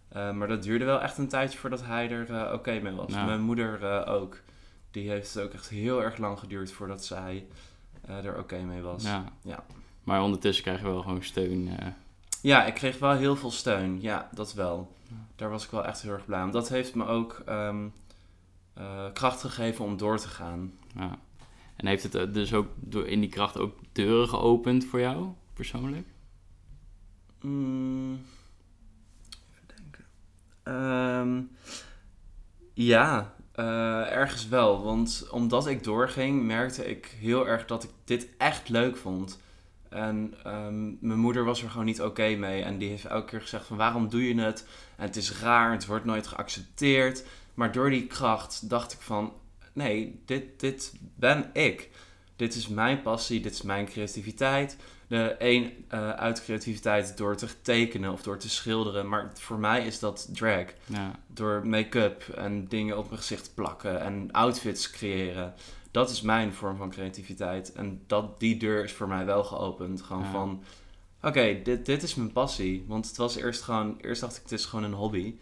Eh, 0.09 0.31
maar 0.31 0.47
dat 0.47 0.63
duurde 0.63 0.85
wel 0.85 1.01
echt 1.01 1.17
een 1.17 1.27
tijdje 1.27 1.59
voordat 1.59 1.85
hij 1.85 2.09
er 2.11 2.33
eh, 2.33 2.53
oké 2.53 2.79
mee 2.79 2.93
was. 2.93 3.13
Ja. 3.13 3.25
Mijn 3.25 3.41
moeder 3.41 3.83
eh, 3.83 4.13
ook. 4.13 4.41
Die 4.91 5.09
heeft 5.09 5.33
het 5.33 5.43
ook 5.43 5.53
echt 5.53 5.69
heel 5.69 6.03
erg 6.03 6.17
lang 6.17 6.39
geduurd 6.39 6.71
voordat 6.71 7.05
zij 7.05 7.47
er 8.07 8.37
oké 8.37 8.61
mee 8.61 8.81
was. 8.81 9.03
Ja. 9.03 9.23
Ja. 9.43 9.63
Maar 10.03 10.21
ondertussen 10.21 10.63
krijg 10.63 10.79
je 10.79 10.85
wel 10.85 11.01
gewoon 11.01 11.23
steun. 11.23 11.69
Ja, 12.41 12.65
ik 12.65 12.73
kreeg 12.73 12.99
wel 12.99 13.11
heel 13.11 13.35
veel 13.35 13.51
steun. 13.51 14.01
Ja, 14.01 14.29
dat 14.33 14.53
wel. 14.53 14.95
Ja. 15.07 15.15
Daar 15.35 15.49
was 15.49 15.63
ik 15.63 15.71
wel 15.71 15.85
echt 15.85 16.01
heel 16.01 16.11
erg 16.11 16.25
blij 16.25 16.43
om. 16.43 16.51
Dat 16.51 16.69
heeft 16.69 16.95
me 16.95 17.05
ook 17.05 17.41
ehm, 17.45 17.87
eh, 18.73 19.05
kracht 19.13 19.41
gegeven 19.41 19.85
om 19.85 19.97
door 19.97 20.17
te 20.17 20.27
gaan. 20.27 20.73
ja. 20.95 21.17
En 21.75 21.87
heeft 21.87 22.13
het 22.13 22.33
dus 22.33 22.53
ook 22.53 22.67
in 23.05 23.19
die 23.19 23.29
kracht 23.29 23.57
ook 23.57 23.77
deuren 23.91 24.29
geopend 24.29 24.85
voor 24.85 24.99
jou, 24.99 25.27
persoonlijk? 25.53 26.07
Mm. 27.41 28.21
Ehm, 30.69 31.41
ja, 32.73 33.33
eh, 33.51 34.11
ergens 34.11 34.47
wel. 34.47 34.83
Want 34.83 35.27
omdat 35.31 35.67
ik 35.67 35.83
doorging, 35.83 36.43
merkte 36.43 36.85
ik 36.85 37.15
heel 37.19 37.47
erg 37.47 37.65
dat 37.65 37.83
ik 37.83 37.89
dit 38.03 38.27
echt 38.37 38.69
leuk 38.69 38.97
vond. 38.97 39.39
En 39.89 40.33
ehm, 40.43 41.07
mijn 41.07 41.19
moeder 41.19 41.43
was 41.43 41.63
er 41.63 41.69
gewoon 41.69 41.85
niet 41.85 42.01
oké 42.01 42.35
mee. 42.35 42.63
En 42.63 42.77
die 42.77 42.89
heeft 42.89 43.05
elke 43.05 43.25
keer 43.25 43.41
gezegd 43.41 43.65
van 43.65 43.77
waarom 43.77 44.09
doe 44.09 44.27
je 44.27 44.41
het? 44.41 44.67
En 44.97 45.05
het 45.05 45.15
is 45.15 45.39
raar, 45.39 45.71
het 45.71 45.85
wordt 45.85 46.05
nooit 46.05 46.27
geaccepteerd. 46.27 47.25
Maar 47.53 47.71
door 47.71 47.89
die 47.89 48.07
kracht 48.07 48.69
dacht 48.69 48.93
ik 48.93 49.01
van 49.01 49.33
nee, 49.73 50.21
dit, 50.25 50.59
dit 50.59 50.93
ben 51.15 51.49
ik. 51.53 51.89
Dit 52.35 52.55
is 52.55 52.67
mijn 52.67 53.01
passie, 53.01 53.41
dit 53.41 53.53
is 53.53 53.61
mijn 53.61 53.85
creativiteit. 53.85 54.77
De 55.09 55.35
een 55.39 55.85
eh, 55.87 56.09
uit 56.09 56.43
creativiteit 56.43 57.17
door 57.17 57.35
te 57.35 57.47
tekenen 57.61 58.11
of 58.11 58.21
door 58.21 58.37
te 58.37 58.49
schilderen. 58.49 59.09
Maar 59.09 59.31
voor 59.33 59.59
mij 59.59 59.85
is 59.85 59.99
dat 59.99 60.29
drag. 60.33 60.65
Ja. 60.85 61.11
Door 61.27 61.67
make-up 61.67 62.21
en 62.35 62.67
dingen 62.67 62.97
op 62.97 63.05
mijn 63.05 63.17
gezicht 63.17 63.51
plakken 63.55 64.01
en 64.01 64.31
outfits 64.31 64.89
creëren. 64.89 65.53
Dat 65.91 66.09
is 66.09 66.21
mijn 66.21 66.53
vorm 66.53 66.77
van 66.77 66.89
creativiteit. 66.89 67.71
En 67.71 68.01
dat, 68.07 68.39
die 68.39 68.57
deur 68.57 68.83
is 68.83 68.91
voor 68.93 69.07
mij 69.07 69.25
wel 69.25 69.43
geopend. 69.43 70.01
Gewoon 70.01 70.23
Ja. 70.23 70.31
van, 70.31 70.63
oké, 71.23 71.59
dit, 71.63 71.85
dit 71.85 72.03
is 72.03 72.15
mijn 72.15 72.31
passie. 72.31 72.85
Want 72.87 73.07
het 73.07 73.17
was 73.17 73.35
eerst 73.35 73.61
gewoon, 73.61 73.97
eerst 74.01 74.21
dacht 74.21 74.35
ik, 74.35 74.41
het 74.43 74.51
is 74.51 74.65
gewoon 74.65 74.85
een 74.85 74.93
hobby. 74.93 75.35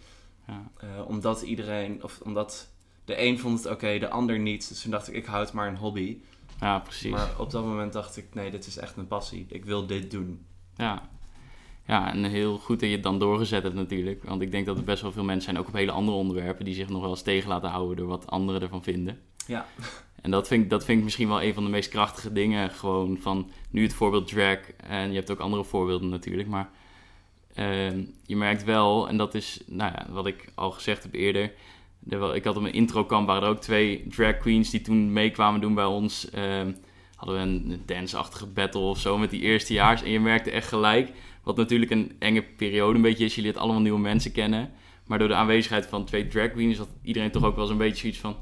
Ja. 0.48 0.70
Eh, 0.80 1.08
omdat 1.08 1.42
iedereen, 1.42 2.04
of 2.04 2.20
omdat 2.24 2.68
de 3.06 3.22
een 3.22 3.40
vond 3.40 3.64
het 3.64 3.74
oké, 3.74 4.00
de 4.00 4.10
ander 4.10 4.40
niet. 4.40 4.70
Dus 4.70 4.82
toen 4.82 4.92
dacht 4.92 5.08
ik, 5.08 5.14
ik 5.16 5.26
houd 5.26 5.54
maar 5.54 5.68
een 5.68 5.78
hobby. 5.78 6.18
Ja, 6.60 6.80
precies. 6.80 7.12
Maar 7.12 7.30
op 7.38 7.52
dat 7.52 7.66
moment 7.66 7.94
dacht 7.94 8.18
ik, 8.18 8.26
nee, 8.34 8.52
dit 8.52 8.68
is 8.68 8.78
echt 8.78 8.96
mijn 8.96 9.08
passie. 9.08 9.46
Ik 9.50 9.66
wil 9.66 9.88
dit 9.88 10.12
doen. 10.12 10.46
Ja. 10.76 11.10
ja, 11.86 12.12
en 12.12 12.24
heel 12.24 12.58
goed 12.58 12.80
dat 12.80 12.90
je 12.90 12.96
het 12.96 13.04
dan 13.04 13.20
doorgezet 13.20 13.64
hebt 13.64 13.76
natuurlijk. 13.76 14.24
Want 14.24 14.42
ik 14.42 14.52
denk 14.52 14.66
dat 14.66 14.78
er 14.78 14.84
best 14.84 15.02
wel 15.02 15.12
veel 15.12 15.24
mensen 15.24 15.44
zijn, 15.44 15.58
ook 15.58 15.68
op 15.68 15.74
hele 15.74 15.92
andere 15.92 16.18
onderwerpen, 16.18 16.66
die 16.66 16.74
zich 16.74 16.90
nog 16.90 17.02
wel 17.02 17.10
eens 17.10 17.22
tegen 17.22 17.50
laten 17.50 17.70
houden 17.70 17.98
door 17.98 18.08
wat 18.08 18.28
anderen 18.28 18.62
ervan 18.62 18.84
vinden. 18.84 19.20
Ja. 19.48 19.66
En 20.22 20.32
dat 20.34 20.48
vind, 20.48 20.64
ik, 20.64 20.70
dat 20.70 20.86
vind 20.86 20.98
ik 20.98 21.04
misschien 21.04 21.28
wel 21.28 21.42
een 21.42 21.54
van 21.54 21.64
de 21.64 21.70
meest 21.70 21.90
krachtige 21.90 22.34
dingen. 22.34 22.70
Gewoon 22.70 23.18
van 23.22 23.50
nu 23.70 23.84
het 23.84 23.94
voorbeeld 23.94 24.28
drag. 24.28 24.58
En 24.72 25.10
je 25.10 25.16
hebt 25.16 25.32
ook 25.32 25.40
andere 25.40 25.64
voorbeelden 25.64 26.10
natuurlijk. 26.10 26.48
Maar 26.48 26.70
ehm, 27.54 28.04
je 28.26 28.36
merkt 28.36 28.64
wel, 28.64 29.08
en 29.08 29.18
dat 29.18 29.36
is 29.36 29.62
nou 29.66 29.92
ja, 29.92 30.08
wat 30.10 30.26
ik 30.26 30.52
al 30.56 30.72
gezegd 30.72 31.04
heb 31.04 31.14
eerder. 31.14 31.52
Ik 32.34 32.44
had 32.44 32.56
op 32.56 32.62
mijn 32.62 32.74
introkamp 32.74 33.27
waren 33.27 33.44
er 33.44 33.50
ook 33.50 33.62
twee 33.62 34.08
drag 34.08 34.38
queens 34.38 34.70
die 34.70 34.82
toen 34.82 35.13
meekwamen 35.13 35.62
doen 35.62 35.74
bij 35.74 35.86
ons. 35.86 36.30
Ehm, 36.30 36.72
hadden 37.16 37.36
we 37.36 37.42
een 37.42 37.82
danceachtige 37.86 38.46
battle 38.46 38.82
of 38.82 39.00
zo 39.00 39.18
met 39.18 39.30
die 39.30 39.42
eerstejaars. 39.42 40.04
En 40.04 40.12
je 40.12 40.20
merkte 40.20 40.51
echt 40.51 40.68
gelijk, 40.68 41.12
wat 41.44 41.56
natuurlijk 41.56 41.92
een 41.92 42.12
enge 42.20 42.42
periode 42.42 42.96
een 42.96 43.01
beetje 43.01 43.25
is. 43.25 43.36
Je 43.36 43.42
leert 43.42 43.58
allemaal 43.58 43.82
nieuwe 43.82 44.00
mensen 44.00 44.32
kennen. 44.32 44.72
Maar 45.06 45.20
door 45.20 45.27
de 45.27 45.34
aanwezigheid 45.34 45.86
van 45.86 46.06
twee 46.06 46.27
drag 46.27 46.51
queens 46.51 46.77
had 46.77 46.89
iedereen 47.01 47.32
toch 47.32 47.44
ook 47.44 47.56
wel 47.56 47.63
eens 47.63 47.72
een 47.72 47.77
beetje 47.77 48.00
zoiets 48.00 48.20
van... 48.20 48.36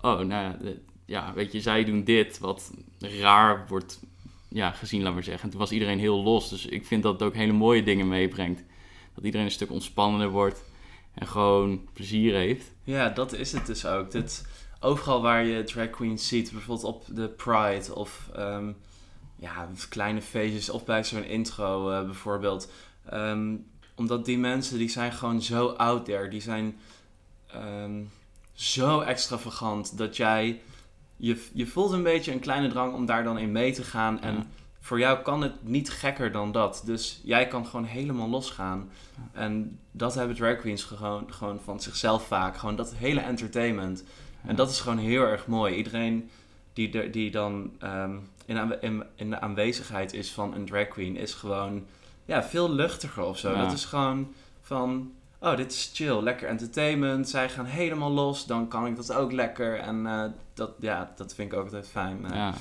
Oh, 0.00 0.18
nou 0.18 0.28
ja, 0.28 0.58
ja, 1.06 1.32
weet 1.34 1.52
je, 1.52 1.60
zij 1.60 1.84
doen 1.84 2.04
dit 2.04 2.38
wat 2.38 2.72
raar 2.98 3.64
wordt 3.68 4.00
ja, 4.48 4.70
gezien, 4.70 5.02
laat 5.02 5.14
maar 5.14 5.22
zeggen. 5.22 5.44
En 5.44 5.50
toen 5.50 5.60
was 5.60 5.72
iedereen 5.72 5.98
heel 5.98 6.22
los. 6.22 6.48
Dus 6.48 6.66
ik 6.66 6.86
vind 6.86 7.02
dat 7.02 7.12
het 7.12 7.22
ook 7.22 7.34
hele 7.34 7.52
mooie 7.52 7.82
dingen 7.82 8.08
meebrengt. 8.08 8.64
Dat 9.14 9.24
iedereen 9.24 9.46
een 9.46 9.52
stuk 9.52 9.70
ontspannender 9.70 10.30
wordt 10.30 10.64
en 11.16 11.26
gewoon 11.26 11.88
plezier 11.92 12.34
heeft. 12.34 12.72
Ja, 12.84 13.08
dat 13.08 13.32
is 13.32 13.52
het 13.52 13.66
dus 13.66 13.86
ook. 13.86 14.10
Dit, 14.10 14.46
overal 14.80 15.22
waar 15.22 15.44
je 15.44 15.64
drag 15.64 15.90
queens 15.90 16.28
ziet, 16.28 16.50
bijvoorbeeld 16.52 16.86
op 16.86 17.04
de 17.08 17.28
Pride 17.28 17.94
of 17.94 18.30
ehm, 18.34 18.72
ja, 19.36 19.68
kleine 19.88 20.22
feestjes 20.22 20.70
of 20.70 20.84
bij 20.84 21.04
zo'n 21.04 21.24
intro 21.24 21.90
eh, 21.90 22.04
bijvoorbeeld. 22.04 22.70
Ehm, 23.04 23.54
omdat 23.94 24.24
die 24.24 24.38
mensen, 24.38 24.78
die 24.78 24.88
zijn 24.88 25.12
gewoon 25.12 25.42
zo 25.42 25.66
out 25.66 26.04
there. 26.04 26.28
Die 26.28 26.40
zijn 26.40 26.78
ehm, 27.46 28.02
zo 28.52 29.00
extravagant 29.00 29.98
dat 29.98 30.16
jij... 30.16 30.60
Je, 31.16 31.46
je 31.52 31.66
voelt 31.66 31.92
een 31.92 32.02
beetje 32.02 32.32
een 32.32 32.40
kleine 32.40 32.68
drang 32.68 32.94
om 32.94 33.06
daar 33.06 33.24
dan 33.24 33.38
in 33.38 33.52
mee 33.52 33.72
te 33.72 33.82
gaan. 33.82 34.20
En 34.20 34.34
Ja. 34.34 34.46
Voor 34.86 34.98
jou 34.98 35.22
kan 35.22 35.42
het 35.42 35.52
niet 35.62 35.90
gekker 35.90 36.32
dan 36.32 36.52
dat. 36.52 36.82
Dus 36.84 37.20
jij 37.24 37.46
kan 37.46 37.66
gewoon 37.66 37.84
helemaal 37.84 38.28
losgaan. 38.28 38.90
En 39.32 39.78
dat 39.90 40.14
hebben 40.14 40.36
drag 40.36 40.56
queens 40.56 40.84
gewoon, 40.84 41.32
gewoon 41.32 41.60
van 41.64 41.80
zichzelf 41.80 42.26
vaak. 42.26 42.56
Gewoon 42.56 42.76
dat 42.76 42.94
hele 42.94 43.20
entertainment. 43.20 44.04
En 44.46 44.56
dat 44.56 44.70
is 44.70 44.80
gewoon 44.80 44.98
heel 44.98 45.22
erg 45.22 45.46
mooi. 45.46 45.74
Iedereen 45.74 46.30
die, 46.72 47.10
die 47.10 47.30
dan 47.30 47.70
ehm, 47.78 48.16
in, 48.44 48.80
in, 48.80 49.04
in 49.14 49.30
de 49.30 49.40
aanwezigheid 49.40 50.12
is 50.12 50.32
van 50.32 50.54
een 50.54 50.66
drag 50.66 50.88
queen... 50.88 51.16
is 51.16 51.34
gewoon 51.34 51.86
ja, 52.24 52.42
veel 52.42 52.72
luchtiger 52.72 53.24
of 53.24 53.38
zo. 53.38 53.50
Ja. 53.50 53.62
Dat 53.62 53.72
is 53.72 53.84
gewoon 53.84 54.32
van... 54.60 55.12
Oh, 55.38 55.56
dit 55.56 55.72
is 55.72 55.90
chill, 55.94 56.22
lekker 56.22 56.48
entertainment. 56.48 57.28
Zij 57.28 57.48
gaan 57.48 57.64
helemaal 57.64 58.10
los, 58.10 58.46
dan 58.46 58.68
kan 58.68 58.86
ik 58.86 58.96
dat 58.96 59.12
ook 59.12 59.32
lekker. 59.32 59.78
En 59.78 60.06
eh, 60.06 60.24
dat, 60.54 60.70
ja, 60.80 61.12
dat 61.16 61.34
vind 61.34 61.52
ik 61.52 61.58
ook 61.58 61.64
altijd 61.64 61.88
fijn 61.88 62.24
eh, 62.24 62.36
Ja. 62.36 62.54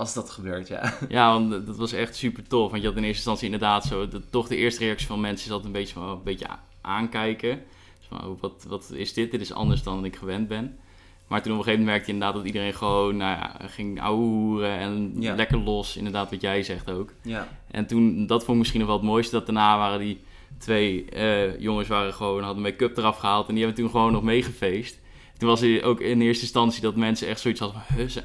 Als 0.00 0.14
dat 0.14 0.30
gebeurt, 0.30 0.68
ja. 0.68 0.94
Ja, 1.08 1.32
want 1.32 1.66
dat 1.66 1.76
was 1.76 1.92
echt 1.92 2.16
super 2.16 2.48
tof. 2.48 2.70
Want 2.70 2.82
je 2.82 2.88
had 2.88 2.96
in 2.96 3.02
eerste 3.04 3.16
instantie 3.16 3.44
inderdaad 3.44 3.84
zo... 3.84 4.08
Dat, 4.08 4.22
toch 4.30 4.48
de 4.48 4.56
eerste 4.56 4.84
reactie 4.84 5.06
van 5.06 5.20
mensen 5.20 5.46
is 5.46 5.52
altijd 5.52 5.74
een 5.74 5.80
beetje, 5.80 5.94
van, 5.94 6.02
oh, 6.02 6.10
een 6.10 6.22
beetje 6.22 6.46
aankijken. 6.80 7.62
Dus 7.98 8.06
van, 8.08 8.24
oh, 8.28 8.40
wat, 8.40 8.64
wat 8.68 8.90
is 8.94 9.12
dit? 9.12 9.30
Dit 9.30 9.40
is 9.40 9.52
anders 9.52 9.82
dan 9.82 10.04
ik 10.04 10.16
gewend 10.16 10.48
ben. 10.48 10.78
Maar 11.26 11.42
toen 11.42 11.52
op 11.52 11.58
een 11.58 11.64
gegeven 11.64 11.84
moment 11.84 11.86
merkte 11.86 12.06
je 12.06 12.12
inderdaad 12.12 12.36
dat 12.36 12.46
iedereen 12.46 12.74
gewoon... 12.74 13.16
Nou 13.16 13.38
ja, 13.38 13.56
ging 13.68 14.00
ouwehoeren 14.00 14.78
en 14.78 15.14
Ja. 15.18 15.34
lekker 15.34 15.58
los. 15.58 15.96
Inderdaad 15.96 16.30
wat 16.30 16.40
jij 16.40 16.62
zegt 16.62 16.90
ook. 16.90 17.12
ja. 17.22 17.48
En 17.70 17.86
toen, 17.86 18.26
dat 18.26 18.38
vond 18.40 18.50
ik 18.52 18.58
misschien 18.58 18.80
nog 18.80 18.88
wel 18.88 18.98
het 18.98 19.06
mooiste. 19.06 19.34
Dat 19.36 19.46
daarna 19.46 19.78
waren 19.78 19.98
die 19.98 20.20
twee 20.58 21.04
eh, 21.04 21.60
jongens 21.60 21.88
waren 21.88 22.14
gewoon, 22.14 22.42
hadden 22.42 22.62
make-up 22.62 22.96
eraf 22.96 23.16
gehaald. 23.16 23.48
En 23.48 23.54
die 23.54 23.64
hebben 23.64 23.82
toen 23.82 23.90
gewoon 23.90 24.12
nog 24.12 24.22
meegefeest. 24.22 24.98
Toen 25.38 25.48
was 25.48 25.60
er 25.60 25.84
ook 25.84 26.00
in 26.00 26.20
eerste 26.20 26.42
instantie 26.42 26.82
dat 26.82 26.96
mensen 26.96 27.28
echt 27.28 27.40
zoiets 27.40 27.60
hadden 27.60 27.82
van... 27.88 28.08
Zijn, 28.10 28.24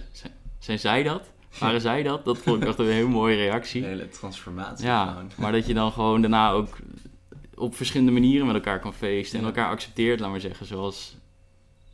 zijn 0.59 0.79
zij 0.79 1.03
dat? 1.03 1.31
Waren 1.59 1.81
zij 1.81 2.03
dat? 2.03 2.25
Dat 2.25 2.37
vond 2.37 2.61
ik 2.61 2.67
echt 2.67 2.79
een 2.79 2.85
hele 2.85 3.07
mooie 3.07 3.35
reactie. 3.35 3.81
De 3.81 3.87
hele 3.87 4.09
transformatie 4.09 4.85
Ja, 4.85 5.05
gewoon. 5.07 5.31
maar 5.37 5.51
dat 5.51 5.67
je 5.67 5.73
dan 5.73 5.91
gewoon 5.91 6.21
daarna 6.21 6.51
ook 6.51 6.77
op 7.55 7.75
verschillende 7.75 8.11
manieren 8.11 8.45
met 8.45 8.55
elkaar 8.55 8.79
kan 8.79 8.93
feesten. 8.93 9.39
En 9.39 9.45
elkaar 9.45 9.69
accepteert, 9.69 10.19
laat 10.19 10.29
maar 10.31 10.39
zeggen. 10.39 10.65
Zoals 10.65 11.15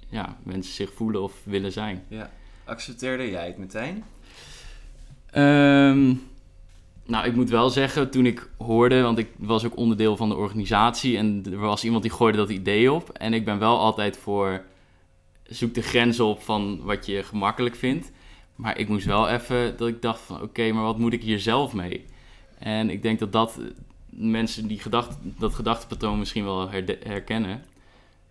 ja, 0.10 0.38
mensen 0.44 0.74
zich 0.74 0.94
voelen 0.94 1.22
of 1.22 1.34
willen 1.44 1.72
zijn. 1.72 2.04
Ja. 2.08 2.30
Accepteerde 2.66 3.30
jij 3.30 3.46
het 3.48 3.58
meteen? 3.58 4.04
Ehm, 5.26 6.14
nou, 7.06 7.26
ik 7.26 7.36
moet 7.36 7.50
wel 7.50 7.70
zeggen, 7.70 8.10
toen 8.12 8.26
ik 8.26 8.50
hoorde, 8.58 9.02
want 9.02 9.18
ik 9.18 9.30
was 9.38 9.66
ook 9.66 9.78
onderdeel 9.78 10.18
van 10.18 10.30
de 10.30 10.36
organisatie 10.36 11.18
en 11.18 11.44
er 11.52 11.58
was 11.58 11.84
iemand 11.84 12.02
die 12.04 12.12
gooide 12.12 12.38
dat 12.38 12.50
idee 12.50 12.92
op. 12.92 13.10
En 13.10 13.34
ik 13.34 13.46
ben 13.46 13.60
wel 13.60 13.80
altijd 13.80 14.18
voor, 14.18 14.62
zoek 15.44 15.74
de 15.74 15.82
grenzen 15.82 16.26
op 16.26 16.42
van 16.42 16.80
wat 16.84 17.06
je 17.06 17.24
gemakkelijk 17.24 17.76
vindt. 17.76 18.12
Maar 18.62 18.78
ik 18.78 18.88
moest 18.88 19.06
wel 19.06 19.30
even, 19.30 19.78
dat 19.78 19.88
ik 19.88 20.02
dacht 20.02 20.22
van, 20.22 20.42
oké, 20.42 20.72
maar 20.72 20.84
wat 20.84 20.98
moet 20.98 21.14
ik 21.14 21.24
hier 21.24 21.40
zelf 21.40 21.74
mee? 21.74 22.06
En 22.60 22.90
ik 22.90 23.02
denk 23.02 23.20
dat 23.20 23.32
dat 23.32 23.58
eh, 23.58 23.66
mensen 24.10 24.68
die 24.68 24.80
gedacht, 24.80 25.18
dat 25.22 25.54
gedachtepatroon 25.54 26.20
misschien 26.20 26.44
wel 26.44 26.70
herkennen. 27.04 27.64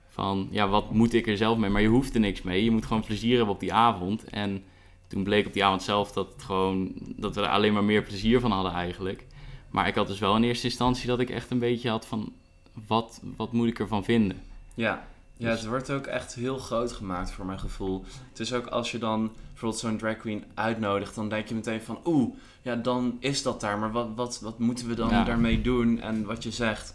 Van, 0.09 0.49
ja, 0.51 0.69
wat 0.69 0.91
moet 0.91 1.13
ik 1.13 1.27
er 1.27 1.37
zelf 1.37 1.59
mee? 1.59 1.71
Maar 1.71 1.83
je 1.83 1.89
hoeft 1.89 2.15
er 2.15 2.21
niks 2.21 2.43
mee. 2.43 2.65
Je 2.65 2.71
moet 2.71 2.87
gewoon 2.87 3.05
plezier 3.05 3.37
hebben 3.37 3.55
op 3.55 3.61
die 3.61 3.73
avond. 3.73 4.25
En 4.25 4.65
toen 5.07 5.23
bleek 5.23 5.47
op 5.47 5.53
die 5.53 5.65
avond 5.65 5.83
zelf 5.83 6.13
dat, 6.13 6.33
het 6.33 6.43
gewoon, 6.43 6.93
dat 6.95 7.35
we 7.35 7.41
er 7.41 7.49
alleen 7.49 7.73
maar 7.73 7.85
meer 7.85 8.03
plezier 8.03 8.41
van 8.41 8.51
hadden 8.51 8.73
eigenlijk. 8.73 9.27
Maar 9.71 9.89
ik 9.89 9.95
had 9.95 10.07
dus 10.07 10.19
wel 10.19 10.37
in 10.37 10.43
eerste 10.45 10.67
instantie 10.67 11.07
dat 11.07 11.21
ik 11.21 11.31
echt 11.31 11.51
een 11.51 11.59
beetje 11.59 11.91
had 11.91 12.07
van... 12.07 12.33
Wat, 12.87 13.21
wat 13.37 13.53
moet 13.53 13.69
ik 13.69 13.79
ervan 13.79 14.05
vinden? 14.05 14.43
Ja. 14.75 15.09
Ja, 15.41 15.51
het 15.51 15.67
wordt 15.67 15.91
ook 15.91 16.07
echt 16.07 16.35
heel 16.35 16.59
groot 16.59 16.93
gemaakt 16.93 17.31
voor 17.33 17.47
mijn 17.47 17.59
gevoel. 17.59 18.05
Het 18.29 18.41
is 18.41 18.53
ook 18.53 18.67
als 18.67 18.91
je 18.91 18.99
dan 18.99 19.33
bijvoorbeeld 19.51 19.81
zo'n 19.81 19.97
drag 19.97 20.17
queen 20.17 20.45
uitnodigt, 20.55 21.15
dan 21.15 21.29
denk 21.29 21.49
je 21.49 21.55
meteen 21.55 21.83
van 21.83 21.99
oeh, 22.05 22.35
ja, 22.63 22.77
dan 22.77 23.17
is 23.21 23.43
dat 23.43 23.61
daar. 23.61 23.79
Maar 23.79 23.93
wat, 23.93 24.09
wat, 24.15 24.41
wat 24.41 24.59
moeten 24.59 24.89
we 24.89 24.95
dan 24.95 25.09
Ja. 25.11 25.25
daarmee 25.25 25.61
doen 25.61 26.01
en 26.01 26.25
wat 26.25 26.43
je 26.43 26.51
zegt. 26.51 26.95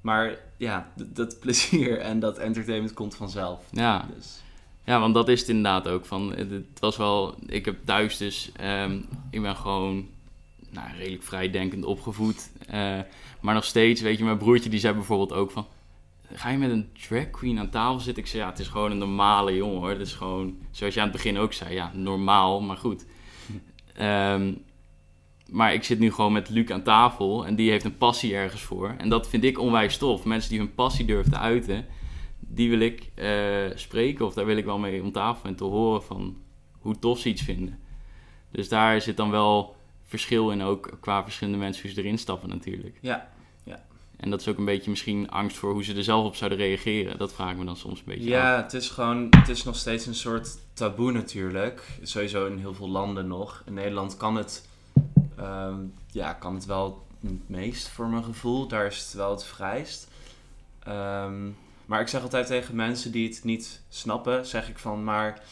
Maar 0.00 0.36
ja, 0.56 0.88
dat 0.94 1.38
plezier 1.40 2.00
en 2.00 2.20
dat 2.20 2.38
entertainment 2.38 2.94
komt 2.94 3.14
vanzelf. 3.16 3.60
Ja, 3.70 4.06
Dus, 4.16 4.42
ja 4.84 5.00
want 5.00 5.14
dat 5.14 5.28
is 5.28 5.40
het 5.40 5.48
inderdaad 5.48 5.88
ook. 5.88 6.04
Van, 6.06 6.34
het 6.36 6.50
het 6.50 6.80
was 6.80 6.96
wel... 6.96 7.34
Ik 7.46 7.64
heb 7.64 7.76
thuis 7.84 8.16
dus... 8.16 8.50
ehm, 8.56 8.98
ik 9.30 9.42
ben 9.42 9.56
gewoon 9.56 10.08
nou, 10.70 10.88
redelijk 10.96 11.22
vrijdenkend 11.22 11.84
opgevoed. 11.84 12.50
Eh, 12.66 12.98
maar 13.40 13.54
nog 13.54 13.64
steeds, 13.64 14.00
weet 14.00 14.18
je, 14.18 14.24
mijn 14.24 14.38
broertje 14.38 14.70
die 14.70 14.80
zei 14.80 14.94
bijvoorbeeld 14.94 15.32
ook 15.32 15.50
van... 15.50 15.66
Ga 16.36 16.48
je 16.48 16.58
met 16.58 16.70
een 16.70 16.88
drag 17.08 17.30
queen 17.30 17.58
aan 17.58 17.70
tafel 17.70 18.00
zitten? 18.00 18.22
Ik 18.22 18.28
zei, 18.28 18.42
ja, 18.42 18.48
het 18.48 18.58
is 18.58 18.68
gewoon 18.68 18.90
een 18.90 18.98
normale 18.98 19.56
jongen 19.56 19.78
hoor. 19.78 19.88
Het 19.88 20.00
is 20.00 20.12
gewoon, 20.12 20.58
zoals 20.70 20.94
je 20.94 21.00
aan 21.00 21.06
het 21.08 21.16
begin 21.16 21.38
ook 21.38 21.52
zei, 21.52 21.74
ja, 21.74 21.90
normaal, 21.94 22.60
maar 22.60 22.76
goed. 22.76 23.06
Ehm, 23.94 24.52
maar 25.50 25.74
ik 25.74 25.84
zit 25.84 25.98
nu 25.98 26.12
gewoon 26.12 26.32
met 26.32 26.48
Luc 26.48 26.70
aan 26.70 26.82
tafel 26.82 27.46
en 27.46 27.54
die 27.56 27.70
heeft 27.70 27.84
een 27.84 27.98
passie 27.98 28.34
ergens 28.34 28.62
voor. 28.62 28.94
En 28.98 29.08
dat 29.08 29.28
vind 29.28 29.44
ik 29.44 29.58
onwijs 29.58 29.96
tof. 29.96 30.24
Mensen 30.24 30.50
die 30.50 30.58
hun 30.58 30.74
passie 30.74 31.04
durven 31.04 31.32
te 31.32 31.38
uiten, 31.38 31.86
die 32.38 32.70
wil 32.70 32.80
ik 32.80 33.10
eh, 33.14 33.30
spreken 33.74 34.26
of 34.26 34.34
daar 34.34 34.46
wil 34.46 34.56
ik 34.56 34.64
wel 34.64 34.78
mee 34.78 35.02
om 35.02 35.12
tafel 35.12 35.48
en 35.48 35.56
te 35.56 35.64
horen 35.64 36.02
van 36.02 36.36
hoe 36.78 36.98
tof 36.98 37.18
ze 37.18 37.28
iets 37.28 37.42
vinden. 37.42 37.78
Dus 38.50 38.68
daar 38.68 39.00
zit 39.00 39.16
dan 39.16 39.30
wel 39.30 39.76
verschil 40.02 40.50
in 40.50 40.62
ook 40.62 40.96
qua 41.00 41.22
verschillende 41.22 41.58
mensen 41.58 41.82
hoe 41.82 41.92
ze 41.92 42.00
erin 42.00 42.18
stappen 42.18 42.48
natuurlijk. 42.48 42.98
ja, 43.64 43.84
En 44.24 44.30
dat 44.30 44.40
is 44.40 44.48
ook 44.48 44.58
een 44.58 44.64
beetje 44.64 44.90
misschien 44.90 45.30
angst 45.30 45.56
voor 45.56 45.72
hoe 45.72 45.84
ze 45.84 45.94
er 45.94 46.04
zelf 46.04 46.26
op 46.26 46.36
zouden 46.36 46.58
reageren. 46.58 47.18
Dat 47.18 47.32
vraag 47.32 47.50
ik 47.50 47.56
me 47.56 47.64
dan 47.64 47.76
soms 47.76 47.98
een 47.98 48.04
beetje 48.04 48.22
af. 48.22 48.42
ja 48.42 48.62
het 48.62 48.72
is 48.72 48.88
gewoon, 48.88 49.26
het 49.30 49.48
is 49.48 49.64
nog 49.64 49.76
steeds 49.76 50.06
een 50.06 50.14
soort 50.14 50.58
taboe 50.72 51.12
natuurlijk. 51.12 51.82
Sowieso 52.02 52.46
in 52.46 52.58
heel 52.58 52.74
veel 52.74 52.88
landen 52.88 53.26
nog. 53.26 53.62
In 53.66 53.74
Nederland 53.74 54.16
kan 54.16 54.36
het, 54.36 54.68
ehm, 55.36 55.74
ja, 56.10 56.32
kan 56.32 56.54
het 56.54 56.64
wel 56.64 57.06
het 57.20 57.48
meest 57.48 57.88
voor 57.88 58.08
mijn 58.08 58.24
gevoel. 58.24 58.66
Daar 58.68 58.86
is 58.86 58.98
het 58.98 59.12
wel 59.12 59.30
het 59.30 59.44
vrijst. 59.44 60.08
Ehm, 60.84 61.48
maar 61.86 62.00
ik 62.00 62.08
zeg 62.08 62.22
altijd 62.22 62.46
tegen 62.46 62.76
mensen 62.76 63.12
die 63.12 63.28
het 63.28 63.44
niet 63.44 63.82
snappen, 63.88 64.46
zeg 64.46 64.68
ik 64.68 64.78
van, 64.78 65.04
maar 65.04 65.42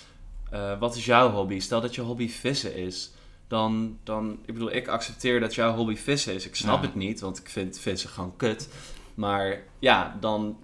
eh, 0.50 0.79
wat 0.79 0.97
is 0.97 1.05
jouw 1.05 1.31
hobby? 1.31 1.61
Stel 1.61 1.81
dat 1.81 1.95
je 1.95 2.00
hobby 2.00 2.29
vissen 2.29 2.76
is. 2.76 3.12
Dan, 3.52 3.99
dan, 4.02 4.38
ik 4.44 4.54
bedoel, 4.54 4.73
ik 4.75 4.88
accepteer 4.88 5.40
dat 5.40 5.54
jouw 5.54 5.75
hobby 5.75 5.97
vissen 5.97 6.35
is. 6.35 6.47
Ik 6.47 6.54
snap 6.54 6.80
Ja. 6.80 6.87
het 6.87 6.94
niet, 6.94 7.21
want 7.21 7.38
ik 7.38 7.49
vind 7.49 7.78
vissen 7.78 8.11
gewoon 8.11 8.37
kut. 8.37 8.68
Maar 9.14 9.62
ja, 9.78 10.16
dan 10.21 10.56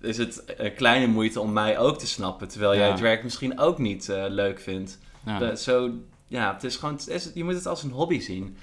is 0.00 0.18
het 0.18 0.42
een 0.56 0.74
kleine 0.74 1.06
moeite 1.06 1.40
om 1.40 1.52
mij 1.52 1.78
ook 1.78 1.98
te 1.98 2.06
snappen. 2.06 2.48
Terwijl 2.48 2.74
jij 2.76 2.88
Ja. 2.88 2.94
drag 2.94 3.22
misschien 3.22 3.58
ook 3.58 3.78
niet 3.78 4.08
eh, 4.08 4.24
leuk 4.28 4.60
vindt. 4.60 4.98
Ja. 5.26 5.54
Zo, 5.54 5.90
ja, 6.28 6.52
het 6.54 6.64
is 6.64 6.76
gewoon, 6.76 6.94
het 6.94 7.08
is, 7.08 7.30
je 7.34 7.44
moet 7.44 7.54
het 7.54 7.66
als 7.66 7.82
een 7.82 7.90
hobby 7.90 8.20
zien. 8.20 8.56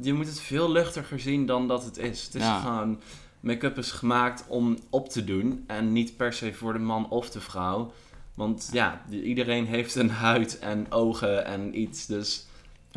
Je 0.00 0.12
moet 0.12 0.26
het 0.26 0.40
veel 0.40 0.70
luchtiger 0.72 1.20
zien 1.20 1.46
dan 1.46 1.68
dat 1.68 1.84
het 1.84 1.98
is. 1.98 2.24
Het 2.24 2.34
is 2.34 2.46
gewoon, 2.62 3.00
make-up 3.40 3.78
is 3.78 3.90
gemaakt 3.90 4.44
om 4.48 4.78
op 4.90 5.08
te 5.08 5.24
doen. 5.24 5.64
En 5.66 5.92
niet 5.92 6.16
per 6.16 6.32
se 6.32 6.54
voor 6.54 6.72
de 6.72 6.78
man 6.78 7.08
of 7.10 7.30
de 7.30 7.40
vrouw. 7.40 7.92
Want 8.34 8.68
ja, 8.72 9.02
iedereen 9.10 9.66
heeft 9.66 9.94
een 9.94 10.10
huid 10.10 10.58
en 10.58 10.92
ogen 10.92 11.44
en 11.44 11.80
iets. 11.80 12.06
Dus 12.06 12.46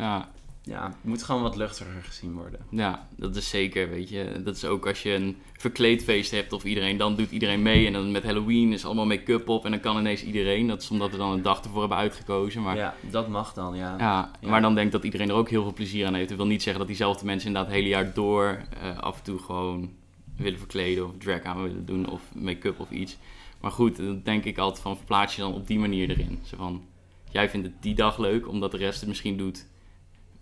Ja, 0.02 0.28
Ja, 0.64 0.84
het 0.86 1.04
moet 1.04 1.22
gewoon 1.22 1.42
wat 1.42 1.56
luchtiger 1.56 2.02
gezien 2.02 2.32
worden. 2.32 2.60
ja, 2.70 3.08
dat 3.16 3.36
is 3.36 3.48
zeker, 3.48 3.88
weet 3.88 4.08
je. 4.08 4.40
Dat 4.44 4.56
is 4.56 4.64
ook 4.64 4.86
als 4.86 5.02
je 5.02 5.14
een 5.14 5.36
verkleedfeest 5.56 6.30
hebt 6.30 6.52
of 6.52 6.64
iedereen, 6.64 6.96
dan 6.96 7.16
doet 7.16 7.30
iedereen 7.30 7.62
mee. 7.62 7.86
En 7.86 7.92
dan 7.92 8.10
met 8.10 8.22
Halloween 8.24 8.72
is 8.72 8.84
allemaal 8.84 9.06
make-up 9.06 9.48
op 9.48 9.64
en 9.64 9.70
dan 9.70 9.80
kan 9.80 9.98
ineens 9.98 10.24
iedereen. 10.24 10.66
Dat 10.66 10.82
is 10.82 10.90
omdat 10.90 11.10
we 11.10 11.16
dan 11.16 11.32
een 11.32 11.42
dag 11.42 11.64
ervoor 11.64 11.80
hebben 11.80 11.98
uitgekozen. 11.98 12.62
Maar, 12.62 12.76
ja. 12.76 12.94
Dat 13.10 13.28
mag 13.28 13.54
dan, 13.54 13.76
ja. 13.76 13.94
Ja. 13.98 14.30
maar 14.40 14.60
dan 14.60 14.74
denk 14.74 14.86
ik 14.86 14.92
dat 14.92 15.04
iedereen 15.04 15.28
er 15.28 15.34
ook 15.34 15.48
heel 15.50 15.62
veel 15.62 15.72
plezier 15.72 16.06
aan 16.06 16.14
heeft. 16.14 16.28
Dat 16.28 16.36
wil 16.36 16.46
niet 16.46 16.62
zeggen 16.62 16.80
dat 16.80 16.88
diezelfde 16.88 17.24
mensen 17.24 17.46
inderdaad 17.46 17.70
het 17.70 17.80
hele 17.80 17.94
jaar 17.94 18.14
door 18.14 18.62
eh, 18.80 18.98
af 18.98 19.16
en 19.16 19.22
toe 19.22 19.38
gewoon 19.38 19.90
willen 20.36 20.58
verkleden 20.58 21.04
of 21.04 21.10
drag 21.18 21.42
aan 21.42 21.62
willen 21.62 21.86
doen 21.86 22.08
of 22.08 22.22
make-up 22.34 22.80
of 22.80 22.90
iets. 22.90 23.16
Maar 23.60 23.70
goed, 23.70 23.96
dan 23.96 24.20
denk 24.24 24.44
ik 24.44 24.58
altijd 24.58 24.82
van 24.82 24.96
verplaats 24.96 25.36
je 25.36 25.42
dan 25.42 25.54
op 25.54 25.66
die 25.66 25.78
manier 25.78 26.10
erin. 26.10 26.38
Zo 26.44 26.56
van, 26.56 26.82
jij 27.30 27.50
vindt 27.50 27.66
het 27.66 27.76
die 27.82 27.94
dag 27.94 28.18
leuk 28.18 28.48
omdat 28.48 28.70
de 28.70 28.76
rest 28.76 29.00
het 29.00 29.08
misschien 29.08 29.36
doet. 29.36 29.66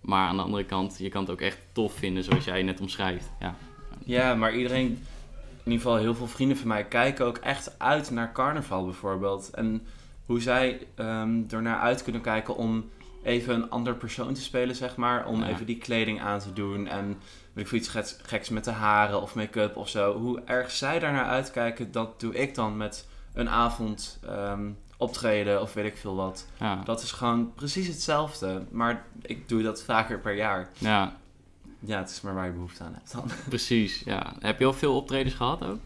Maar 0.01 0.27
aan 0.27 0.35
de 0.35 0.41
andere 0.43 0.65
kant, 0.65 0.95
je 0.97 1.09
kan 1.09 1.21
het 1.21 1.31
ook 1.31 1.41
echt 1.41 1.57
tof 1.71 1.93
vinden 1.93 2.23
zoals 2.23 2.45
jij 2.45 2.63
net 2.63 2.79
omschrijft. 2.81 3.31
Ja, 3.39 3.55
Ja, 4.05 4.35
maar 4.35 4.55
iedereen, 4.55 4.85
in 4.85 5.71
ieder 5.71 5.81
geval 5.81 5.95
heel 5.97 6.15
veel 6.15 6.27
vrienden 6.27 6.57
van 6.57 6.67
mij, 6.67 6.83
kijken 6.85 7.25
ook 7.25 7.37
echt 7.37 7.79
uit 7.79 8.11
naar 8.11 8.31
carnaval 8.31 8.83
bijvoorbeeld. 8.85 9.49
En 9.49 9.87
hoe 10.25 10.41
zij 10.41 10.87
ehm 10.95 11.39
ernaar 11.49 11.79
uit 11.79 12.03
kunnen 12.03 12.21
kijken 12.21 12.55
om 12.55 12.89
even 13.23 13.55
een 13.55 13.69
ander 13.69 13.95
persoon 13.95 14.33
te 14.33 14.41
spelen, 14.41 14.75
zeg 14.75 14.95
maar. 14.95 15.25
Om 15.25 15.39
Ja. 15.41 15.47
even 15.47 15.65
die 15.65 15.77
kleding 15.77 16.21
aan 16.21 16.39
te 16.39 16.53
doen 16.53 16.87
en 16.87 17.07
weet 17.53 17.63
ik 17.63 17.67
veel, 17.67 17.77
iets 17.77 17.87
geks, 17.87 18.17
geks 18.21 18.49
met 18.49 18.63
de 18.63 18.71
haren 18.71 19.21
of 19.21 19.35
make-up 19.35 19.75
of 19.77 19.89
zo. 19.89 20.17
Hoe 20.17 20.41
erg 20.45 20.71
zij 20.71 20.99
daarnaar 20.99 21.25
uitkijken, 21.25 21.91
dat 21.91 22.19
doe 22.19 22.33
ik 22.35 22.55
dan 22.55 22.77
met 22.77 23.07
een 23.33 23.49
avond 23.49 24.19
ehm, 24.27 24.69
optreden 25.01 25.61
of 25.61 25.73
weet 25.73 25.85
ik 25.85 25.97
veel 25.97 26.15
wat. 26.15 26.47
ja, 26.59 26.81
Dat 26.85 27.01
is 27.01 27.11
gewoon 27.11 27.53
precies 27.53 27.87
hetzelfde, 27.87 28.63
maar 28.71 29.05
ik 29.21 29.49
doe 29.49 29.61
dat 29.61 29.83
vaker 29.83 30.19
per 30.19 30.35
jaar. 30.35 30.69
ja 30.77 31.17
Ja, 31.79 31.97
het 31.99 32.09
is 32.09 32.21
maar 32.21 32.33
waar 32.33 32.45
je 32.45 32.51
behoefte 32.51 32.83
aan 32.83 32.93
hebt 32.93 33.11
dan. 33.11 33.29
precies. 33.49 34.01
Ja. 34.05 34.33
Heb 34.39 34.59
je 34.59 34.65
al 34.65 34.73
veel 34.73 34.95
optredens 34.95 35.33
gehad 35.35 35.63
ook? 35.65 35.79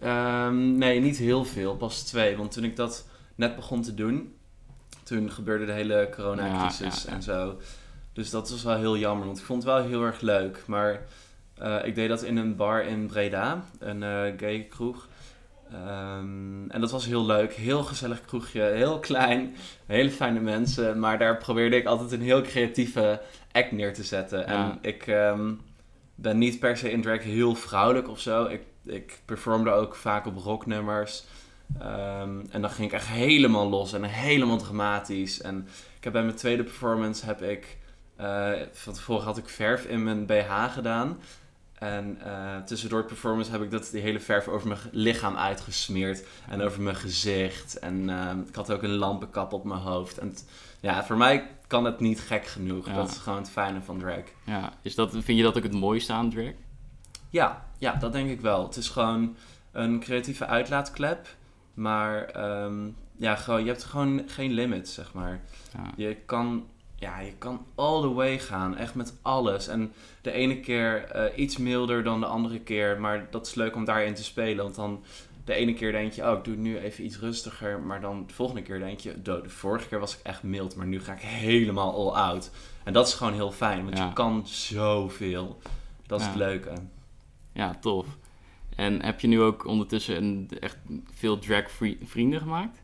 Ehm, 0.00 0.78
nee, 0.78 1.00
niet 1.00 1.16
heel 1.16 1.44
veel. 1.44 1.76
Pas 1.76 2.02
twee. 2.02 2.36
Want 2.36 2.52
toen 2.52 2.64
ik 2.64 2.76
dat 2.76 3.06
net 3.34 3.56
begon 3.56 3.82
te 3.82 3.94
doen, 3.94 4.34
toen 5.02 5.30
gebeurde 5.30 5.64
de 5.66 5.72
hele 5.72 6.08
coronacrisis 6.14 7.02
Ja, 7.02 7.10
en 7.12 7.22
zo. 7.22 7.58
Dus 8.12 8.30
dat 8.30 8.50
was 8.50 8.62
wel 8.62 8.76
heel 8.76 8.96
jammer, 8.96 9.26
want 9.26 9.38
ik 9.38 9.44
vond 9.44 9.62
het 9.62 9.72
wel 9.72 9.82
heel 9.84 10.02
erg 10.04 10.20
leuk. 10.20 10.62
Maar 10.66 11.02
eh, 11.54 11.76
ik 11.84 11.94
deed 11.94 12.08
dat 12.08 12.22
in 12.22 12.36
een 12.36 12.56
bar 12.56 12.82
in 12.84 13.06
Breda, 13.06 13.64
een 13.78 14.02
eh, 14.02 14.32
gay 14.36 14.66
kroeg. 14.70 15.08
Ehm, 15.72 16.70
en 16.70 16.80
dat 16.80 16.90
was 16.90 17.06
heel 17.06 17.24
leuk. 17.26 17.52
Heel 17.52 17.82
gezellig 17.82 18.20
kroegje, 18.20 18.62
heel 18.62 18.98
klein, 18.98 19.56
hele 19.86 20.10
fijne 20.10 20.40
mensen. 20.40 20.98
Maar 20.98 21.18
daar 21.18 21.36
probeerde 21.36 21.76
ik 21.76 21.86
altijd 21.86 22.12
een 22.12 22.22
heel 22.22 22.42
creatieve 22.42 23.20
act 23.52 23.72
neer 23.72 23.94
te 23.94 24.04
zetten. 24.04 24.38
Ja. 24.38 24.46
En 24.46 24.78
ik 24.80 25.06
ehm, 25.06 25.52
ben 26.14 26.38
niet 26.38 26.58
per 26.58 26.76
se 26.76 26.90
in 26.90 27.02
drag 27.02 27.22
heel 27.22 27.54
vrouwelijk 27.54 28.08
of 28.08 28.20
zo. 28.20 28.44
Ik, 28.44 28.62
ik 28.84 29.20
performde 29.24 29.70
ook 29.70 29.94
vaak 29.94 30.26
op 30.26 30.36
rocknummers. 30.36 31.24
Ehm, 31.78 32.40
en 32.50 32.60
dan 32.60 32.70
ging 32.70 32.88
ik 32.88 32.94
echt 32.94 33.06
helemaal 33.06 33.68
los 33.68 33.92
en 33.92 34.02
helemaal 34.02 34.58
dramatisch. 34.58 35.40
En 35.40 35.68
ik 35.96 36.04
heb 36.04 36.12
bij 36.12 36.22
mijn 36.22 36.36
tweede 36.36 36.62
performance 36.62 37.26
heb 37.26 37.42
ik... 37.42 37.78
eh, 38.16 38.50
van 38.72 38.92
tevoren 38.92 39.24
had 39.24 39.38
ik 39.38 39.48
verf 39.48 39.84
in 39.84 40.02
mijn 40.02 40.26
BH 40.26 40.72
gedaan. 40.72 41.18
En 41.80 42.18
eh, 42.24 42.62
tussendoor 42.64 43.04
performance 43.04 43.50
heb 43.50 43.62
ik 43.62 43.70
dat, 43.70 43.88
die 43.92 44.00
hele 44.00 44.20
verf 44.20 44.48
over 44.48 44.68
mijn 44.68 44.80
lichaam 44.92 45.36
uitgesmeerd. 45.36 46.26
En 46.48 46.62
over 46.62 46.82
mijn 46.82 46.96
gezicht. 46.96 47.78
En 47.78 48.10
ehm, 48.10 48.40
ik 48.40 48.54
had 48.54 48.72
ook 48.72 48.82
een 48.82 48.96
lampenkap 48.96 49.52
op 49.52 49.64
mijn 49.64 49.80
hoofd. 49.80 50.18
En 50.18 50.34
ja, 50.80 51.04
voor 51.04 51.16
mij 51.16 51.50
kan 51.66 51.84
het 51.84 52.00
niet 52.00 52.20
gek 52.20 52.46
genoeg. 52.46 52.86
Ja. 52.86 52.94
Dat 52.94 53.10
is 53.10 53.18
gewoon 53.18 53.38
het 53.38 53.50
fijne 53.50 53.82
van 53.82 53.98
drag. 53.98 54.24
Ja. 54.44 54.72
Is 54.82 54.94
dat, 54.94 55.10
vind 55.10 55.38
je 55.38 55.42
dat 55.42 55.56
ook 55.56 55.62
het 55.62 55.72
mooiste 55.72 56.12
aan 56.12 56.30
drag? 56.30 56.52
Ja, 57.30 57.66
ja, 57.78 57.94
dat 57.94 58.12
denk 58.12 58.30
ik 58.30 58.40
wel. 58.40 58.66
Het 58.66 58.76
is 58.76 58.88
gewoon 58.88 59.36
een 59.72 60.00
creatieve 60.00 60.46
uitlaatklep. 60.46 61.28
Maar 61.74 62.24
ehm, 62.24 62.88
ja, 63.16 63.36
gewoon, 63.36 63.60
je 63.60 63.70
hebt 63.70 63.84
gewoon 63.84 64.22
geen 64.26 64.52
limit, 64.52 64.88
zeg 64.88 65.12
maar. 65.12 65.40
Ja. 65.72 65.92
Je 65.96 66.14
kan, 66.26 66.66
ja, 67.00 67.18
je 67.20 67.32
kan 67.38 67.66
all 67.74 68.00
the 68.00 68.12
way 68.12 68.38
gaan, 68.38 68.76
echt 68.76 68.94
met 68.94 69.14
alles. 69.22 69.68
En 69.68 69.92
de 70.22 70.32
ene 70.32 70.60
keer 70.60 71.04
eh, 71.04 71.38
iets 71.38 71.56
milder 71.56 72.02
dan 72.02 72.20
de 72.20 72.26
andere 72.26 72.60
keer. 72.60 73.00
Maar 73.00 73.26
dat 73.30 73.46
is 73.46 73.54
leuk 73.54 73.74
om 73.74 73.84
daarin 73.84 74.14
te 74.14 74.24
spelen. 74.24 74.64
Want 74.64 74.74
dan 74.74 75.02
de 75.44 75.54
ene 75.54 75.74
keer 75.74 75.92
denk 75.92 76.12
je, 76.12 76.30
oh, 76.30 76.38
ik 76.38 76.44
doe 76.44 76.54
het 76.54 76.62
nu 76.62 76.78
even 76.78 77.04
iets 77.04 77.18
rustiger. 77.18 77.80
Maar 77.80 78.00
dan 78.00 78.24
de 78.26 78.34
volgende 78.34 78.62
keer 78.62 78.78
denk 78.78 79.00
je, 79.00 79.22
"Do, 79.22 79.40
de 79.42 79.48
vorige 79.48 79.88
keer 79.88 80.00
was 80.00 80.14
ik 80.18 80.20
echt 80.22 80.42
mild. 80.42 80.76
Maar 80.76 80.86
nu 80.86 81.00
ga 81.00 81.12
ik 81.12 81.20
helemaal 81.20 82.12
all 82.14 82.22
out. 82.22 82.50
En 82.84 82.92
dat 82.92 83.06
is 83.06 83.14
gewoon 83.14 83.32
heel 83.32 83.52
fijn, 83.52 83.84
want 83.84 83.98
Ja. 83.98 84.06
je 84.06 84.12
kan 84.12 84.42
zoveel. 84.46 85.60
Dat 86.06 86.18
is 86.20 86.24
Ja. 86.26 86.30
het 86.32 86.38
leuke. 86.40 86.72
ja, 87.52 87.74
tof. 87.80 88.06
En 88.76 89.02
heb 89.02 89.20
je 89.20 89.26
nu 89.28 89.40
ook 89.40 89.66
ondertussen 89.66 90.16
een, 90.16 90.50
echt 90.60 90.76
veel 91.14 91.38
drag 91.38 91.70
vri- 91.70 91.98
vrienden 92.04 92.40
gemaakt? 92.40 92.78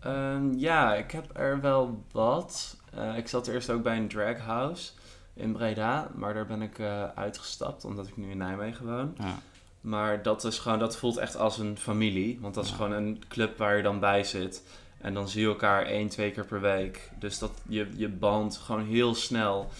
Ehm, 0.00 0.52
ja, 0.52 0.94
ik 0.94 1.10
heb 1.10 1.38
er 1.38 1.60
wel 1.60 2.04
wat. 2.12 2.76
Eh, 2.94 3.16
ik 3.16 3.28
zat 3.28 3.46
eerst 3.46 3.70
ook 3.70 3.82
bij 3.82 3.96
een 3.96 4.08
drag 4.08 4.38
house 4.38 4.92
in 5.34 5.52
Breda, 5.52 6.10
maar 6.14 6.34
daar 6.34 6.46
ben 6.46 6.62
ik 6.62 6.78
eh, 6.78 7.04
uitgestapt 7.14 7.84
omdat 7.84 8.06
ik 8.06 8.16
nu 8.16 8.30
in 8.30 8.38
Nijmegen 8.38 8.86
woon. 8.86 9.14
Ja. 9.18 9.38
Maar 9.80 10.22
dat 10.22 10.44
is 10.44 10.58
gewoon, 10.58 10.78
dat 10.78 10.96
voelt 10.96 11.16
echt 11.16 11.36
als 11.36 11.58
een 11.58 11.78
familie, 11.78 12.38
want 12.40 12.54
dat 12.54 12.64
is 12.64 12.70
gewoon 12.70 12.92
een 12.92 13.22
club 13.28 13.58
waar 13.58 13.76
je 13.76 13.82
dan 13.82 14.00
bij 14.00 14.24
zit. 14.24 14.62
En 14.98 15.14
dan 15.14 15.28
zie 15.28 15.40
je 15.40 15.48
elkaar 15.48 15.84
één, 15.86 16.08
twee 16.08 16.30
keer 16.30 16.44
per 16.44 16.60
week. 16.60 17.10
Dus 17.18 17.38
dat 17.38 17.52
je, 17.68 17.88
je 17.96 18.08
band 18.08 18.56
gewoon 18.56 18.84
heel 18.84 19.14
snel. 19.14 19.70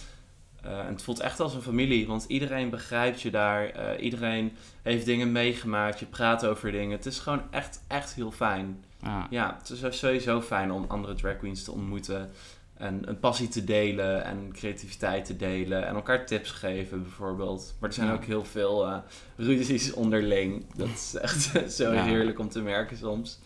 Eh, 0.63 0.79
en 0.79 0.87
het 0.87 1.03
voelt 1.03 1.21
echt 1.21 1.41
als 1.41 1.55
een 1.55 1.63
familie, 1.63 2.07
want 2.07 2.25
iedereen 2.29 2.71
begrijpt 2.71 3.21
je 3.21 3.31
daar. 3.31 3.99
Iedereen 3.99 4.57
heeft 4.83 5.05
dingen 5.05 5.33
meegemaakt, 5.33 5.99
je 5.99 6.07
praat 6.07 6.47
over 6.47 6.73
dingen. 6.73 6.97
Het 6.97 7.07
is 7.07 7.19
gewoon 7.19 7.43
echt, 7.51 7.83
echt 7.89 8.15
heel 8.15 8.31
fijn. 8.31 8.85
Ja. 9.03 9.27
Ja, 9.31 9.57
het 9.59 9.71
is 9.71 9.99
sowieso 9.99 10.41
fijn 10.41 10.71
om 10.73 10.85
andere 10.89 11.15
drag 11.15 11.37
queens 11.39 11.65
te 11.65 11.73
ontmoeten. 11.73 12.31
En 12.75 13.09
een 13.09 13.19
passie 13.19 13.49
te 13.49 13.65
delen 13.65 14.25
en 14.25 14.51
creativiteit 14.53 15.25
te 15.25 15.37
delen. 15.37 15.87
En 15.87 15.95
elkaar 15.95 16.27
tips 16.27 16.51
geven 16.51 17.03
bijvoorbeeld. 17.03 17.75
Maar 17.81 17.89
er 17.89 17.95
zijn 17.95 18.07
Ja. 18.09 18.13
ook 18.15 18.25
heel 18.25 18.45
veel 18.45 18.87
eh, 18.87 18.97
ruzies 19.37 19.93
onderling. 19.93 20.65
Dat 20.77 20.89
is 20.89 21.15
echt 21.15 21.53
zo 21.77 21.93
Ja. 21.93 22.03
heerlijk 22.05 22.39
om 22.39 22.49
te 22.49 22.61
merken 22.63 22.97
soms. 22.97 23.39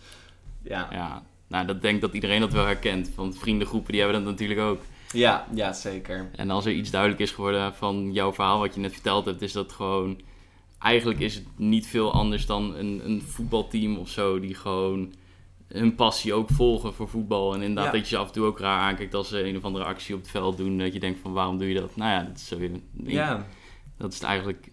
Ja, 0.63 0.89
ja, 0.91 0.97
ja. 0.97 1.23
Nou, 1.47 1.67
dat 1.67 1.83
denk 1.83 1.95
ik 1.95 2.01
dat 2.01 2.13
iedereen 2.15 2.41
dat 2.41 2.53
wel 2.53 2.65
herkent. 2.67 3.15
Want 3.15 3.39
vriendengroepen 3.39 3.93
die 3.93 4.01
hebben 4.01 4.23
dat 4.25 4.31
natuurlijk 4.31 4.61
ook. 4.61 4.81
ja, 5.13 5.73
zeker. 5.73 6.31
En 6.37 6.51
als 6.51 6.65
er 6.67 6.73
iets 6.73 6.91
duidelijk 6.91 7.21
is 7.21 7.31
geworden 7.31 7.75
van 7.75 8.13
jouw 8.13 8.33
verhaal 8.33 8.59
wat 8.59 8.75
je 8.75 8.81
net 8.81 8.93
verteld 8.93 9.25
hebt, 9.25 9.43
is 9.43 9.53
dat 9.53 9.73
gewoon... 9.73 10.21
Eigenlijk 10.79 11.21
is 11.21 11.35
het 11.35 11.45
niet 11.57 11.87
veel 11.87 12.13
anders 12.13 12.47
dan 12.47 12.75
een, 12.75 13.01
een 13.05 13.23
voetbalteam 13.23 13.97
of 13.97 14.09
zo 14.09 14.41
die 14.41 14.55
gewoon 14.55 15.15
hun 15.69 15.95
passie 15.95 16.35
ook 16.35 16.49
volgen 16.51 16.95
voor 16.95 17.09
voetbal. 17.09 17.55
En 17.55 17.61
inderdaad 17.63 17.85
Ja. 17.93 17.99
dat 17.99 18.01
je 18.09 18.15
ze 18.15 18.21
af 18.21 18.27
en 18.27 18.33
toe 18.33 18.47
ook 18.47 18.59
raar 18.59 18.81
aankijkt 18.81 19.15
als 19.15 19.29
ze 19.29 19.45
een 19.49 19.57
of 19.57 19.65
andere 19.65 19.85
actie 19.85 20.15
op 20.15 20.21
het 20.21 20.31
veld 20.31 20.57
doen. 20.57 20.79
Dat 20.79 20.93
je 20.93 21.01
denkt 21.01 21.21
van 21.21 21.33
waarom 21.33 21.59
doe 21.59 21.69
je 21.69 21.81
dat? 21.81 21.97
Nou 21.97 22.11
ja, 22.11 22.23
dat 22.23 22.37
is, 22.37 22.47
zo, 22.47 22.59
Ja, 23.05 23.47
dat 23.97 24.13
is 24.13 24.19
het 24.19 24.25
eigenlijk 24.29 24.69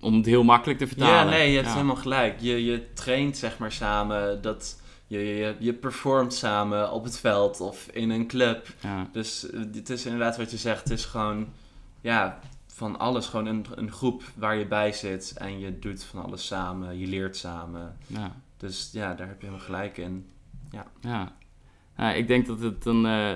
om 0.00 0.14
het 0.14 0.26
heel 0.26 0.44
makkelijk 0.44 0.78
te 0.78 0.86
vertalen. 0.86 1.14
ja 1.14 1.24
nee, 1.38 1.48
je 1.48 1.54
hebt 1.56 1.68
Ja. 1.68 1.74
helemaal 1.74 1.96
gelijk. 1.96 2.40
Je, 2.40 2.64
je 2.64 2.92
traint 2.92 3.36
zeg 3.36 3.58
maar 3.58 3.72
samen. 3.72 4.42
Dat, 4.42 4.80
je, 5.06 5.18
je, 5.18 5.56
je 5.58 5.72
performt 5.72 6.34
samen 6.34 6.92
op 6.92 7.04
het 7.04 7.18
veld 7.18 7.60
of 7.60 7.88
in 7.92 8.10
een 8.10 8.26
club. 8.26 8.66
Ja, 8.80 9.08
Dus 9.12 9.50
eh, 9.50 9.60
het 9.74 9.90
is 9.90 10.04
inderdaad 10.04 10.36
wat 10.36 10.50
je 10.50 10.56
zegt. 10.56 10.82
Het 10.88 10.92
is 10.98 11.04
gewoon, 11.04 11.48
ja, 12.00 12.38
van 12.66 12.98
alles. 12.98 13.26
Gewoon 13.26 13.46
een, 13.46 13.66
een 13.74 13.92
groep 13.92 14.22
waar 14.34 14.56
je 14.56 14.66
bij 14.66 14.92
zit 14.92 15.32
en 15.36 15.58
je 15.58 15.78
doet 15.78 16.04
van 16.04 16.24
alles 16.24 16.46
samen. 16.46 16.98
Je 16.98 17.06
leert 17.06 17.36
samen. 17.36 17.96
ja. 18.06 18.34
Dus 18.56 18.90
ja, 18.92 19.14
daar 19.14 19.28
heb 19.28 19.40
je 19.40 19.46
helemaal 19.46 19.66
gelijk 19.66 19.96
in. 19.98 20.26
Ja. 20.70 21.36
Ja, 21.96 22.12
ik 22.12 22.26
denk 22.26 22.46
dat 22.46 22.60
het 22.60 22.84
een. 22.86 23.06
eh, 23.06 23.30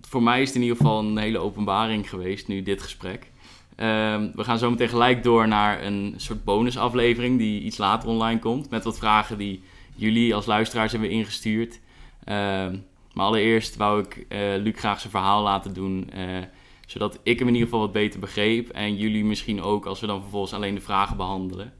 voor 0.00 0.22
mij 0.22 0.40
is 0.42 0.46
het 0.46 0.56
in 0.56 0.62
ieder 0.62 0.76
geval 0.76 0.98
een 1.00 1.16
hele 1.16 1.38
openbaring 1.38 2.08
geweest, 2.08 2.48
nu 2.48 2.62
dit 2.62 2.82
gesprek. 2.82 3.30
Ehm, 3.76 4.30
we 4.34 4.44
gaan 4.44 4.58
zo 4.58 4.70
meteen 4.70 4.88
gelijk 4.88 5.22
door 5.22 5.48
naar 5.48 5.82
een 5.84 6.14
soort 6.16 6.44
bonusaflevering 6.44 7.38
die 7.38 7.60
iets 7.62 7.78
later 7.78 8.08
online 8.08 8.38
komt. 8.40 8.70
Met 8.70 8.84
wat 8.84 8.98
vragen 8.98 9.38
die 9.38 9.62
jullie 9.96 10.34
als 10.34 10.46
luisteraars 10.46 10.92
hebben 10.92 11.10
ingestuurd. 11.10 11.80
Ehm, 12.24 12.76
maar 13.12 13.26
allereerst 13.26 13.76
wou 13.76 14.02
ik 14.02 14.26
eh 14.28 14.38
Luc 14.58 14.78
graag 14.78 14.98
zijn 15.00 15.10
verhaal 15.10 15.42
laten 15.42 15.74
doen. 15.74 16.10
eh, 16.10 16.42
zodat 16.86 17.20
ik 17.22 17.38
hem 17.38 17.48
in 17.48 17.54
ieder 17.54 17.68
geval 17.68 17.84
wat 17.84 17.92
beter 17.92 18.20
begreep. 18.20 18.68
En 18.68 18.96
jullie 18.96 19.24
misschien 19.24 19.62
ook, 19.62 19.86
als 19.86 20.00
we 20.00 20.06
dan 20.06 20.20
vervolgens 20.20 20.52
alleen 20.52 20.74
de 20.74 20.80
vragen 20.80 21.16
behandelen. 21.16 21.72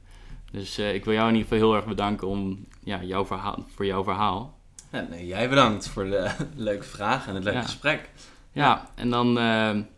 Dus 0.55 0.77
eh, 0.77 0.93
ik 0.93 1.05
wil 1.05 1.13
jou 1.13 1.27
in 1.29 1.35
ieder 1.35 1.49
geval 1.49 1.67
heel 1.67 1.75
erg 1.77 1.85
bedanken 1.87 2.27
om, 2.27 2.65
ja, 2.83 3.03
jouw 3.03 3.25
verhaal, 3.25 3.65
voor 3.75 3.85
jouw 3.85 4.03
verhaal. 4.03 4.57
Ja, 4.91 5.07
nee, 5.09 5.25
jij 5.25 5.49
bedankt 5.49 5.87
voor 5.87 6.03
de 6.05 6.31
leuke 6.55 6.83
vragen 6.83 7.29
en 7.29 7.35
het 7.35 7.43
leuke 7.43 7.59
Ja. 7.59 7.63
gesprek. 7.63 8.09
Ja, 8.51 8.89
en 8.95 9.09
dan, 9.09 9.27
eh, 9.27 9.43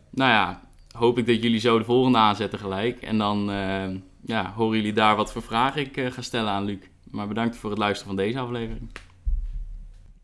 nou 0.10 0.32
ja, 0.32 0.62
hoop 0.92 1.18
ik 1.18 1.26
dat 1.26 1.42
jullie 1.44 1.60
zo 1.60 1.78
de 1.78 1.84
volgende 1.84 2.18
aanzetten 2.18 2.60
gelijk. 2.60 3.02
En 3.02 3.18
dan, 3.18 3.52
eh, 3.52 3.88
ja, 4.26 4.54
horen 4.54 4.76
jullie 4.78 4.94
daar 4.94 5.16
wat 5.16 5.32
voor 5.32 5.42
vragen 5.42 5.82
ik 5.82 5.98
eh, 5.98 6.12
ga 6.12 6.22
stellen 6.22 6.52
aan 6.52 6.66
Luc. 6.66 6.80
Maar 7.12 7.28
bedankt 7.28 7.56
voor 7.58 7.70
het 7.70 7.80
luisteren 7.80 8.16
van 8.16 8.26
deze 8.26 8.40
aflevering. 8.40 8.90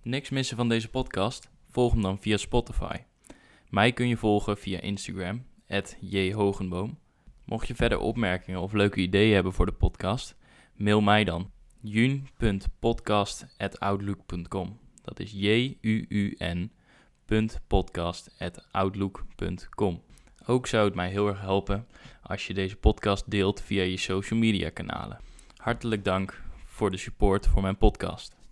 Niks 0.02 0.30
missen 0.30 0.58
van 0.58 0.70
deze 0.70 0.90
podcast? 0.90 1.50
Volg 1.70 1.92
hem 1.94 2.02
dan 2.02 2.18
via 2.20 2.38
Spotify. 2.38 2.96
Mij 3.70 3.92
kun 3.92 4.08
je 4.08 4.18
volgen 4.18 4.58
via 4.58 4.80
Instagram, 4.80 5.44
jhogenboom. 6.00 6.98
Mocht 7.46 7.68
je 7.68 7.76
verder 7.76 8.00
opmerkingen 8.00 8.62
of 8.62 8.74
leuke 8.74 9.00
ideeën 9.00 9.34
hebben 9.34 9.54
voor 9.54 9.66
de 9.66 9.72
podcast, 9.72 10.36
mail 10.76 11.02
mij 11.02 11.24
dan 11.24 11.52
jun.podcast.outlook.com. 11.82 14.80
Dat 15.02 15.20
is 15.20 15.32
j-u-u-n. 15.32 16.72
Ook 20.46 20.68
zou 20.68 20.86
het 20.86 20.96
mij 20.96 21.10
heel 21.10 21.28
erg 21.28 21.42
helpen 21.42 21.88
als 22.22 22.48
je 22.48 22.54
deze 22.54 22.76
podcast 22.76 23.32
deelt 23.32 23.62
via 23.62 23.84
je 23.84 23.98
social 23.98 24.40
media 24.40 24.70
kanalen. 24.70 25.20
Hartelijk 25.56 26.04
dank 26.04 26.42
voor 26.66 26.92
de 26.92 26.98
support 26.98 27.48
voor 27.48 27.62
mijn 27.62 27.78
podcast. 27.78 28.43